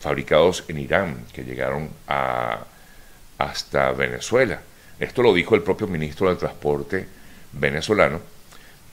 fabricados 0.00 0.64
en 0.68 0.78
Irán, 0.78 1.24
que 1.32 1.44
llegaron 1.44 1.88
a, 2.06 2.64
hasta 3.38 3.92
Venezuela. 3.92 4.60
Esto 5.00 5.22
lo 5.22 5.32
dijo 5.32 5.54
el 5.54 5.62
propio 5.62 5.86
ministro 5.86 6.28
del 6.28 6.38
Transporte 6.38 7.06
venezolano, 7.52 8.20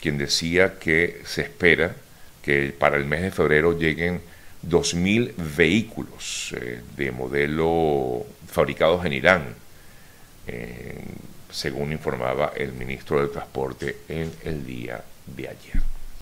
quien 0.02 0.18
decía 0.18 0.80
que 0.80 1.22
se 1.26 1.42
espera 1.42 1.96
que 2.42 2.74
para 2.78 2.98
el 2.98 3.06
mes 3.06 3.22
de 3.22 3.32
febrero 3.32 3.78
lleguen 3.78 4.22
2.000 4.68 5.34
vehículos 5.56 6.54
eh, 6.60 6.82
de 6.96 7.12
modelo 7.12 8.26
fabricados 8.48 9.06
en 9.06 9.14
Irán, 9.14 9.56
eh, 10.48 11.04
según 11.50 11.92
informaba 11.92 12.54
el 12.56 12.74
ministro 12.74 13.20
del 13.20 13.32
Transporte 13.32 14.00
en 14.08 14.32
el 14.44 14.66
día 14.66 15.04
de 15.26 15.48
ayer. 15.48 15.99